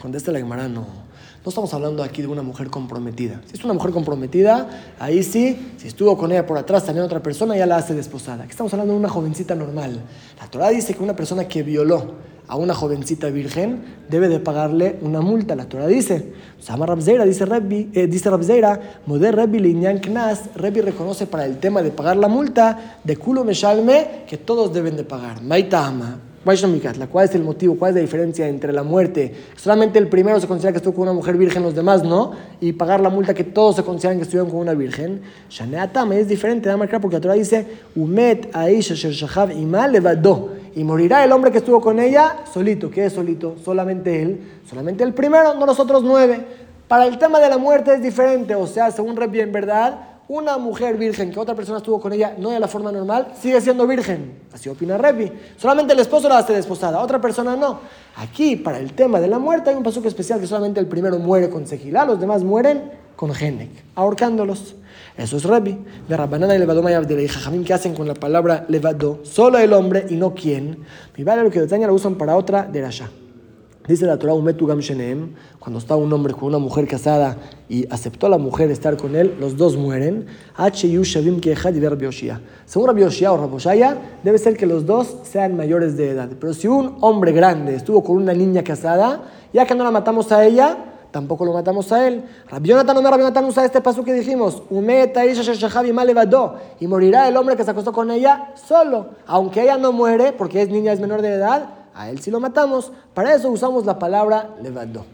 Contesta 0.00 0.32
la 0.32 0.38
Gemara, 0.38 0.68
no. 0.68 1.06
No 1.46 1.50
estamos 1.50 1.72
hablando 1.74 2.02
aquí 2.02 2.22
de 2.22 2.28
una 2.28 2.42
mujer 2.42 2.68
comprometida. 2.70 3.40
Si 3.46 3.56
es 3.56 3.64
una 3.64 3.72
mujer 3.72 3.92
comprometida, 3.92 4.68
ahí 4.98 5.22
sí, 5.22 5.74
si 5.76 5.86
estuvo 5.86 6.18
con 6.18 6.32
ella 6.32 6.44
por 6.44 6.58
atrás 6.58 6.84
también 6.84 7.06
otra 7.06 7.22
persona, 7.22 7.56
ya 7.56 7.66
la 7.66 7.76
hace 7.76 7.94
desposada. 7.94 8.42
Aquí 8.42 8.50
estamos 8.50 8.72
hablando 8.72 8.94
de 8.94 8.98
una 8.98 9.08
jovencita 9.08 9.54
normal. 9.54 10.00
La 10.40 10.48
Torah 10.48 10.70
dice 10.70 10.94
que 10.94 11.04
una 11.04 11.14
persona 11.14 11.46
que 11.46 11.62
violó 11.62 12.14
a 12.48 12.56
una 12.56 12.74
jovencita 12.74 13.28
virgen 13.28 13.84
debe 14.08 14.28
de 14.28 14.40
pagarle 14.40 14.98
una 15.02 15.20
multa. 15.20 15.54
La 15.54 15.66
Torah 15.66 15.86
dice, 15.86 16.32
Sama 16.60 16.84
Rabzeira, 16.84 17.24
dice 17.24 17.46
Rabbi, 17.46 17.90
eh, 17.94 18.08
dice 18.08 18.28
Rabzeira, 18.28 19.00
Moder 19.06 19.36
Rabbi 19.36 19.60
Linyan 19.60 20.00
Knas, 20.00 20.50
Rabbi 20.56 20.80
reconoce 20.80 21.28
para 21.28 21.46
el 21.46 21.58
tema 21.58 21.80
de 21.80 21.92
pagar 21.92 22.16
la 22.16 22.26
multa 22.26 22.98
de 23.04 23.16
culo 23.16 23.44
meshalme 23.44 24.24
que 24.26 24.36
todos 24.36 24.72
deben 24.72 24.96
de 24.96 25.04
pagar. 25.04 25.42
Maitama. 25.42 26.18
¿Cuál 27.10 27.24
es 27.24 27.34
el 27.34 27.42
motivo? 27.42 27.76
¿Cuál 27.76 27.90
es 27.90 27.94
la 27.96 28.00
diferencia 28.02 28.46
entre 28.46 28.72
la 28.72 28.84
muerte? 28.84 29.34
Solamente 29.56 29.98
el 29.98 30.06
primero 30.06 30.38
se 30.38 30.46
considera 30.46 30.70
que 30.70 30.76
estuvo 30.76 30.94
con 30.94 31.02
una 31.02 31.12
mujer 31.12 31.36
virgen, 31.36 31.64
los 31.64 31.74
demás 31.74 32.04
no, 32.04 32.30
y 32.60 32.72
pagar 32.72 33.00
la 33.00 33.08
multa 33.08 33.34
que 33.34 33.42
todos 33.42 33.74
se 33.74 33.82
consideran 33.82 34.18
que 34.18 34.22
estuvieron 34.22 34.48
con 34.48 34.60
una 34.60 34.72
virgen. 34.72 35.22
Shaneatame 35.50 36.20
es 36.20 36.28
diferente, 36.28 36.68
da 36.68 36.76
marcar 36.76 37.00
porque 37.00 37.16
la 37.16 37.20
Torah 37.20 37.34
dice, 37.34 37.66
Umet 37.96 38.54
Aish 38.54 38.94
Shahav 38.94 39.50
Ima 39.50 39.88
Levado. 39.88 40.50
Y 40.76 40.84
morirá 40.84 41.24
el 41.24 41.32
hombre 41.32 41.50
que 41.50 41.58
estuvo 41.58 41.80
con 41.80 41.98
ella 41.98 42.36
solito. 42.52 42.92
¿Qué 42.92 43.06
es 43.06 43.12
solito? 43.14 43.56
Solamente 43.64 44.22
él. 44.22 44.40
Solamente 44.70 45.02
el 45.02 45.14
primero, 45.14 45.54
no 45.54 45.66
los 45.66 45.80
otros 45.80 46.04
nueve. 46.04 46.44
Para 46.86 47.06
el 47.06 47.18
tema 47.18 47.40
de 47.40 47.48
la 47.48 47.58
muerte 47.58 47.92
es 47.92 48.02
diferente. 48.02 48.54
O 48.54 48.68
sea, 48.68 48.92
según 48.92 49.16
Rebi, 49.16 49.40
en 49.40 49.50
verdad, 49.50 49.98
una 50.28 50.58
mujer 50.58 50.96
virgen 50.96 51.30
que 51.30 51.38
otra 51.38 51.54
persona 51.54 51.78
estuvo 51.78 52.00
con 52.00 52.12
ella 52.12 52.34
no 52.38 52.50
de 52.50 52.58
la 52.58 52.68
forma 52.68 52.90
normal, 52.90 53.28
sigue 53.40 53.60
siendo 53.60 53.86
virgen. 53.86 54.40
Así 54.52 54.68
opina 54.68 54.98
Revi. 54.98 55.30
Solamente 55.56 55.92
el 55.92 56.00
esposo 56.00 56.28
la 56.28 56.38
hace 56.38 56.52
desposada, 56.52 57.00
otra 57.00 57.20
persona 57.20 57.54
no. 57.54 57.80
Aquí, 58.16 58.56
para 58.56 58.78
el 58.78 58.92
tema 58.92 59.20
de 59.20 59.28
la 59.28 59.38
muerte, 59.38 59.70
hay 59.70 59.76
un 59.76 59.82
paso 59.82 60.02
especial 60.06 60.40
que 60.40 60.46
solamente 60.46 60.80
el 60.80 60.86
primero 60.86 61.18
muere 61.18 61.48
con 61.48 61.66
sejilá, 61.66 62.04
los 62.04 62.18
demás 62.18 62.42
mueren 62.42 62.90
con 63.14 63.32
genek, 63.32 63.70
ahorcándolos. 63.94 64.74
Eso 65.16 65.36
es 65.36 65.44
Revi. 65.44 65.78
De 66.08 66.16
Rabbanana 66.16 66.54
y 66.54 66.58
Levadó 66.58 66.82
de 66.82 67.28
Jajamim 67.28 67.64
que 67.64 67.72
hacen 67.72 67.94
con 67.94 68.06
la 68.06 68.14
palabra 68.14 68.66
levado, 68.68 69.20
solo 69.22 69.58
el 69.58 69.72
hombre 69.72 70.06
y 70.10 70.16
no 70.16 70.34
quién. 70.34 70.84
Mi 71.16 71.24
vale 71.24 71.42
lo 71.42 71.50
que 71.50 71.60
Detaña 71.60 71.86
lo 71.86 71.94
usan 71.94 72.16
para 72.16 72.36
otra 72.36 72.64
de 72.64 72.82
Rasha. 72.82 73.08
Dice 73.86 74.04
la 74.04 74.18
Torah, 74.18 74.34
Umetugam 74.34 74.80
Shenem, 74.80 75.34
cuando 75.60 75.78
está 75.78 75.94
un 75.94 76.12
hombre 76.12 76.34
con 76.34 76.44
una 76.48 76.58
mujer 76.58 76.88
casada 76.88 77.36
y 77.68 77.86
aceptó 77.92 78.26
a 78.26 78.30
la 78.30 78.38
mujer 78.38 78.68
estar 78.72 78.96
con 78.96 79.14
él, 79.14 79.36
los 79.38 79.56
dos 79.56 79.76
mueren. 79.76 80.26
Según 82.66 82.88
Rabbi 82.88 83.00
Yoshia 83.02 83.32
o 83.32 83.36
Raboshaya, 83.36 83.96
debe 84.24 84.38
ser 84.38 84.56
que 84.56 84.66
los 84.66 84.86
dos 84.86 85.18
sean 85.22 85.56
mayores 85.56 85.96
de 85.96 86.10
edad. 86.10 86.28
Pero 86.40 86.52
si 86.52 86.66
un 86.66 86.96
hombre 87.00 87.30
grande 87.30 87.76
estuvo 87.76 88.02
con 88.02 88.16
una 88.16 88.34
niña 88.34 88.64
casada, 88.64 89.22
ya 89.52 89.64
que 89.66 89.76
no 89.76 89.84
la 89.84 89.92
matamos 89.92 90.32
a 90.32 90.44
ella, 90.44 90.76
tampoco 91.12 91.44
lo 91.44 91.52
matamos 91.52 91.92
a 91.92 92.08
él. 92.08 92.24
Rabbi 92.48 92.70
Yonatan 92.70 92.96
no 93.00 93.08
Rabbi 93.08 93.22
Yonatan 93.22 93.44
usa 93.44 93.64
este 93.64 93.80
paso 93.80 94.02
que 94.02 94.12
dijimos, 94.14 94.64
y 96.80 96.86
morirá 96.88 97.28
el 97.28 97.36
hombre 97.36 97.54
que 97.56 97.62
se 97.62 97.70
acostó 97.70 97.92
con 97.92 98.10
ella 98.10 98.52
solo, 98.54 99.10
aunque 99.28 99.62
ella 99.62 99.78
no 99.78 99.92
muere 99.92 100.32
porque 100.32 100.62
es 100.62 100.70
niña, 100.70 100.92
es 100.92 100.98
menor 100.98 101.22
de 101.22 101.34
edad, 101.34 101.75
a 101.96 102.10
él 102.10 102.20
sí 102.20 102.30
lo 102.30 102.40
matamos. 102.40 102.92
Para 103.14 103.34
eso 103.34 103.50
usamos 103.50 103.86
la 103.86 103.98
palabra 103.98 104.54
levado. 104.62 105.04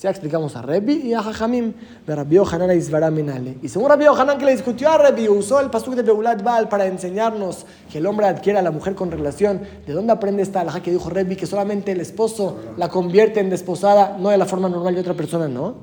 Ya 0.00 0.10
explicamos 0.10 0.54
a 0.54 0.62
Rebi 0.62 1.08
y 1.08 1.12
a 1.12 1.20
Jajamim, 1.20 1.72
de 2.06 2.14
Rabbi 2.14 2.36
Yohanan 2.36 2.70
a 2.70 3.10
Menale. 3.10 3.56
Y 3.62 3.68
según 3.68 3.88
Rabbi 3.88 4.04
Yohanan 4.04 4.38
que 4.38 4.44
le 4.44 4.52
discutió 4.52 4.90
a 4.90 4.98
Rebi, 4.98 5.28
usó 5.28 5.58
el 5.58 5.70
pasuk 5.70 5.94
de 5.96 6.02
Beulat 6.02 6.40
Baal 6.40 6.68
para 6.68 6.86
enseñarnos 6.86 7.66
que 7.90 7.98
el 7.98 8.06
hombre 8.06 8.28
adquiere 8.28 8.60
a 8.60 8.62
la 8.62 8.70
mujer 8.70 8.94
con 8.94 9.10
relación. 9.10 9.60
¿De 9.88 9.92
dónde 9.92 10.12
aprende 10.12 10.42
esta 10.42 10.60
alhaja 10.60 10.80
que 10.80 10.92
dijo 10.92 11.10
Rebi 11.10 11.34
que 11.34 11.46
solamente 11.46 11.90
el 11.90 12.00
esposo 12.00 12.58
la 12.76 12.88
convierte 12.88 13.40
en 13.40 13.50
desposada, 13.50 14.16
no 14.20 14.28
de 14.28 14.38
la 14.38 14.46
forma 14.46 14.68
normal 14.68 14.94
de 14.94 15.00
otra 15.00 15.14
persona, 15.14 15.48
no? 15.48 15.74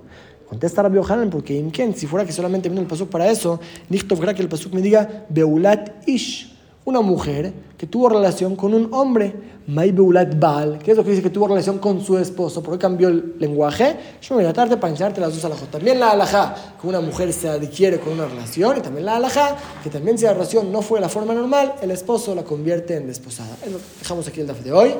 Contesta 0.47 0.81
Rabbi 0.83 0.95
Yohanan, 0.95 1.29
porque 1.29 1.53
Imken, 1.53 1.93
si 1.93 2.07
fuera 2.07 2.25
que 2.25 2.31
solamente 2.31 2.69
vino 2.69 2.79
el 2.79 2.87
pasuk 2.87 3.09
para 3.09 3.29
eso, 3.29 3.59
Nichtov 3.89 4.21
que 4.33 4.41
el 4.41 4.47
pasuk 4.47 4.71
me 4.71 4.81
diga 4.81 5.25
Beulat 5.27 6.07
Ish 6.07 6.54
una 6.85 7.01
mujer 7.01 7.51
que 7.77 7.87
tuvo 7.87 8.09
relación 8.09 8.55
con 8.55 8.73
un 8.73 8.93
hombre, 8.93 9.33
May 9.67 9.91
Beulat 9.91 10.39
Baal, 10.39 10.77
que 10.77 10.91
es 10.91 10.97
lo 10.97 11.03
que 11.03 11.09
dice 11.09 11.23
que 11.23 11.31
tuvo 11.31 11.47
relación 11.47 11.79
con 11.79 11.99
su 11.99 12.15
esposo, 12.19 12.61
¿por 12.61 12.75
qué 12.75 12.79
cambió 12.79 13.07
el 13.07 13.35
lenguaje? 13.39 13.97
Yo 14.21 14.35
me 14.35 14.43
voy 14.43 14.49
a 14.49 14.53
tratar 14.53 14.69
de 14.69 14.77
pancharte 14.77 15.19
las 15.19 15.33
dos 15.33 15.43
alajos. 15.43 15.67
También 15.71 15.99
la 15.99 16.11
alajá, 16.11 16.55
que 16.79 16.87
una 16.87 17.01
mujer 17.01 17.33
se 17.33 17.49
adquiere 17.49 17.99
con 17.99 18.13
una 18.13 18.27
relación, 18.27 18.77
y 18.77 18.81
también 18.81 19.07
la 19.07 19.15
alajá, 19.15 19.55
que 19.83 19.89
también 19.89 20.19
si 20.19 20.25
la 20.25 20.33
relación 20.33 20.71
no 20.71 20.83
fue 20.83 21.01
la 21.01 21.09
forma 21.09 21.33
normal, 21.33 21.73
el 21.81 21.89
esposo 21.89 22.35
la 22.35 22.43
convierte 22.43 22.95
en 22.95 23.07
desposada. 23.07 23.57
Dejamos 23.99 24.27
aquí 24.27 24.41
el 24.41 24.47
DAF 24.47 24.59
de 24.59 24.71
hoy. 24.71 24.93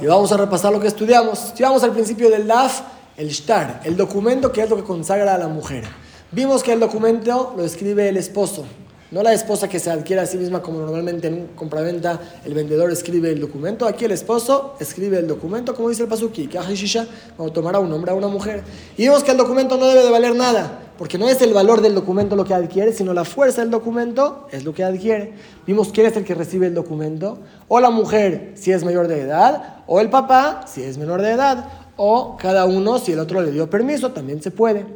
Y 0.00 0.06
vamos 0.06 0.30
a 0.30 0.36
repasar 0.36 0.72
lo 0.72 0.78
que 0.78 0.86
estudiamos. 0.86 1.52
Si 1.56 1.64
vamos 1.64 1.82
al 1.82 1.90
principio 1.90 2.30
del 2.30 2.46
DAF, 2.46 2.82
el 3.16 3.28
shtar, 3.30 3.80
el 3.82 3.96
documento 3.96 4.52
que 4.52 4.62
es 4.62 4.70
lo 4.70 4.76
que 4.76 4.84
consagra 4.84 5.34
a 5.34 5.38
la 5.38 5.48
mujer. 5.48 5.82
Vimos 6.30 6.62
que 6.62 6.72
el 6.72 6.78
documento 6.78 7.54
lo 7.56 7.64
escribe 7.64 8.08
el 8.08 8.16
esposo. 8.16 8.64
No 9.10 9.24
la 9.24 9.32
esposa 9.32 9.68
que 9.68 9.80
se 9.80 9.90
adquiere 9.90 10.22
a 10.22 10.26
sí 10.26 10.38
misma 10.38 10.62
como 10.62 10.78
normalmente 10.78 11.26
en 11.26 11.34
un 11.34 11.46
compraventa 11.56 12.20
el 12.44 12.54
vendedor 12.54 12.92
escribe 12.92 13.32
el 13.32 13.40
documento. 13.40 13.84
Aquí 13.86 14.04
el 14.04 14.12
esposo 14.12 14.76
escribe 14.78 15.18
el 15.18 15.26
documento 15.26 15.74
como 15.74 15.88
dice 15.88 16.02
el 16.02 16.08
pasuki, 16.08 16.46
que 16.46 16.58
cuando 17.36 17.52
tomará 17.52 17.80
un 17.80 17.92
hombre 17.92 18.12
a 18.12 18.14
una 18.14 18.28
mujer. 18.28 18.62
Y 18.96 19.08
vemos 19.08 19.24
que 19.24 19.32
el 19.32 19.36
documento 19.36 19.76
no 19.76 19.88
debe 19.88 20.04
de 20.04 20.10
valer 20.10 20.36
nada, 20.36 20.78
porque 20.96 21.18
no 21.18 21.28
es 21.28 21.42
el 21.42 21.52
valor 21.52 21.80
del 21.80 21.96
documento 21.96 22.36
lo 22.36 22.44
que 22.44 22.54
adquiere, 22.54 22.92
sino 22.92 23.12
la 23.12 23.24
fuerza 23.24 23.62
del 23.62 23.70
documento 23.70 24.46
es 24.52 24.64
lo 24.64 24.72
que 24.72 24.84
adquiere. 24.84 25.32
Vimos 25.66 25.88
quién 25.92 26.06
es 26.06 26.16
el 26.16 26.24
que 26.24 26.36
recibe 26.36 26.68
el 26.68 26.74
documento, 26.74 27.38
o 27.66 27.80
la 27.80 27.90
mujer 27.90 28.52
si 28.54 28.70
es 28.70 28.84
mayor 28.84 29.08
de 29.08 29.22
edad, 29.22 29.82
o 29.88 30.00
el 30.00 30.08
papá 30.08 30.66
si 30.68 30.84
es 30.84 30.98
menor 30.98 31.20
de 31.20 31.32
edad, 31.32 31.68
o 31.96 32.36
cada 32.36 32.64
uno 32.64 32.98
si 33.00 33.12
el 33.12 33.18
otro 33.18 33.42
le 33.42 33.50
dio 33.50 33.68
permiso, 33.68 34.12
también 34.12 34.40
se 34.40 34.52
puede. 34.52 34.86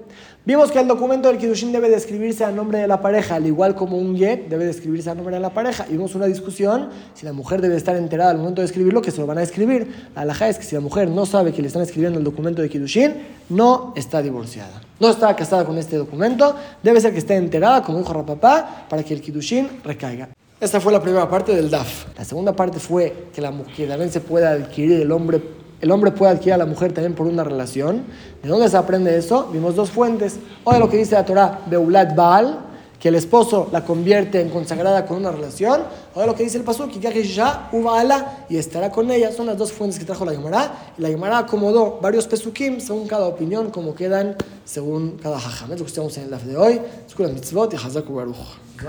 Vimos 0.46 0.70
que 0.70 0.78
el 0.78 0.87
documento 0.87 1.28
del 1.28 1.38
Kiddushin 1.38 1.72
debe 1.72 1.88
describirse 1.88 2.44
a 2.44 2.52
nombre 2.52 2.78
de 2.78 2.87
la 2.87 3.00
pareja, 3.00 3.37
al 3.37 3.46
igual 3.46 3.74
como 3.74 3.96
un 3.96 4.14
get 4.14 4.46
debe 4.50 4.66
describirse 4.66 5.09
a 5.09 5.14
nombre 5.14 5.37
de 5.37 5.40
la 5.40 5.54
pareja. 5.54 5.87
Y 5.88 5.92
vimos 5.92 6.14
una 6.14 6.26
discusión 6.26 6.90
si 7.14 7.24
la 7.24 7.33
mujer 7.33 7.62
debe 7.62 7.76
estar 7.76 7.96
enterada 7.96 8.33
al 8.33 8.37
momento 8.37 8.61
de 8.61 8.66
escribirlo, 8.66 9.00
que 9.00 9.11
se 9.11 9.22
lo 9.22 9.26
van 9.26 9.38
a 9.38 9.42
escribir. 9.42 10.11
La 10.14 10.20
alhaja 10.20 10.50
es 10.50 10.59
que 10.59 10.64
si 10.64 10.74
la 10.74 10.83
mujer 10.83 11.09
no 11.09 11.24
sabe 11.24 11.54
que 11.54 11.62
le 11.62 11.68
están 11.68 11.80
escribiendo 11.80 12.18
el 12.18 12.26
documento 12.26 12.61
de 12.61 12.68
Kiddushin, 12.68 13.14
no 13.48 13.94
está 13.96 14.20
divorciada. 14.20 14.83
No 15.00 15.09
está 15.09 15.35
casada 15.35 15.64
con 15.64 15.78
este 15.78 15.96
documento, 15.96 16.54
debe 16.83 17.00
ser 17.00 17.12
que 17.12 17.20
esté 17.20 17.37
enterada, 17.37 17.83
como 17.83 17.96
dijo 17.96 18.12
Rapapá, 18.12 18.85
para 18.90 19.02
que 19.02 19.14
el 19.14 19.22
Kiddushin 19.22 19.80
recaiga. 19.83 20.28
Esta 20.61 20.78
fue 20.78 20.92
la 20.92 21.00
primera 21.00 21.26
parte 21.26 21.57
del 21.57 21.70
DAF. 21.70 22.18
La 22.18 22.24
segunda 22.26 22.54
parte 22.54 22.78
fue 22.78 23.28
que 23.35 23.40
la 23.40 23.50
mujer 23.50 23.88
también 23.88 24.12
se 24.12 24.20
pueda 24.20 24.50
adquirir 24.50 25.00
el 25.00 25.11
hombre 25.11 25.40
el 25.85 25.90
hombre 25.90 26.12
puede 26.12 26.33
adquirir 26.33 26.55
a 26.55 26.57
la 26.57 26.64
mujer 26.64 26.94
también 26.94 27.14
por 27.14 27.27
una 27.27 27.44
relación. 27.44 28.05
¿De 28.42 28.49
dónde 28.49 28.70
se 28.70 28.77
aprende 28.79 29.14
eso? 29.18 29.51
Vimos 29.53 29.77
dos 29.77 29.90
fuentes. 29.90 30.38
O 30.64 30.73
de 30.73 30.79
lo 30.79 30.88
que 30.88 30.97
dice 30.97 31.14
la 31.14 31.27
Torah, 31.27 31.61
Beulat 31.66 32.16
Baal, 32.16 32.59
que 32.99 33.09
el 33.09 33.16
esposo 33.16 33.68
la 33.70 33.85
convierte 33.85 34.40
en 34.40 34.49
consagrada 34.49 35.05
con 35.05 35.18
una 35.18 35.31
relación, 35.31 35.83
o 36.14 36.20
de 36.20 36.27
lo 36.27 36.35
que 36.35 36.42
dice 36.42 36.57
el 36.57 36.64
Pasuk, 36.64 36.90
ya 36.99 37.68
Ubaala, 37.70 38.47
y 38.49 38.57
estará 38.57 38.90
con 38.90 39.11
ella. 39.11 39.31
Son 39.31 39.44
las 39.44 39.59
dos 39.59 39.73
fuentes 39.73 39.99
que 39.99 40.07
trajo 40.07 40.25
la 40.25 40.33
Gemara. 40.33 40.94
Y 40.97 41.03
la 41.03 41.09
Gemara 41.09 41.37
acomodó 41.37 41.99
varios 42.01 42.27
Pesukim 42.27 42.81
según 42.81 43.07
cada 43.07 43.27
opinión, 43.27 43.70
como 43.70 43.94
quedan 43.94 44.37
según 44.64 45.18
cada 45.23 45.37
hajam. 45.37 45.70
Es 45.70 45.79
lo 45.81 45.85
que 45.85 45.90
estamos 45.90 46.16
en 46.16 46.25
el 46.25 46.31
DAF 46.31 46.44
de 46.44 46.57
hoy. 46.57 46.81
Mitzvot 47.18 47.75
y 47.75 47.77
Baruch. 48.11 48.37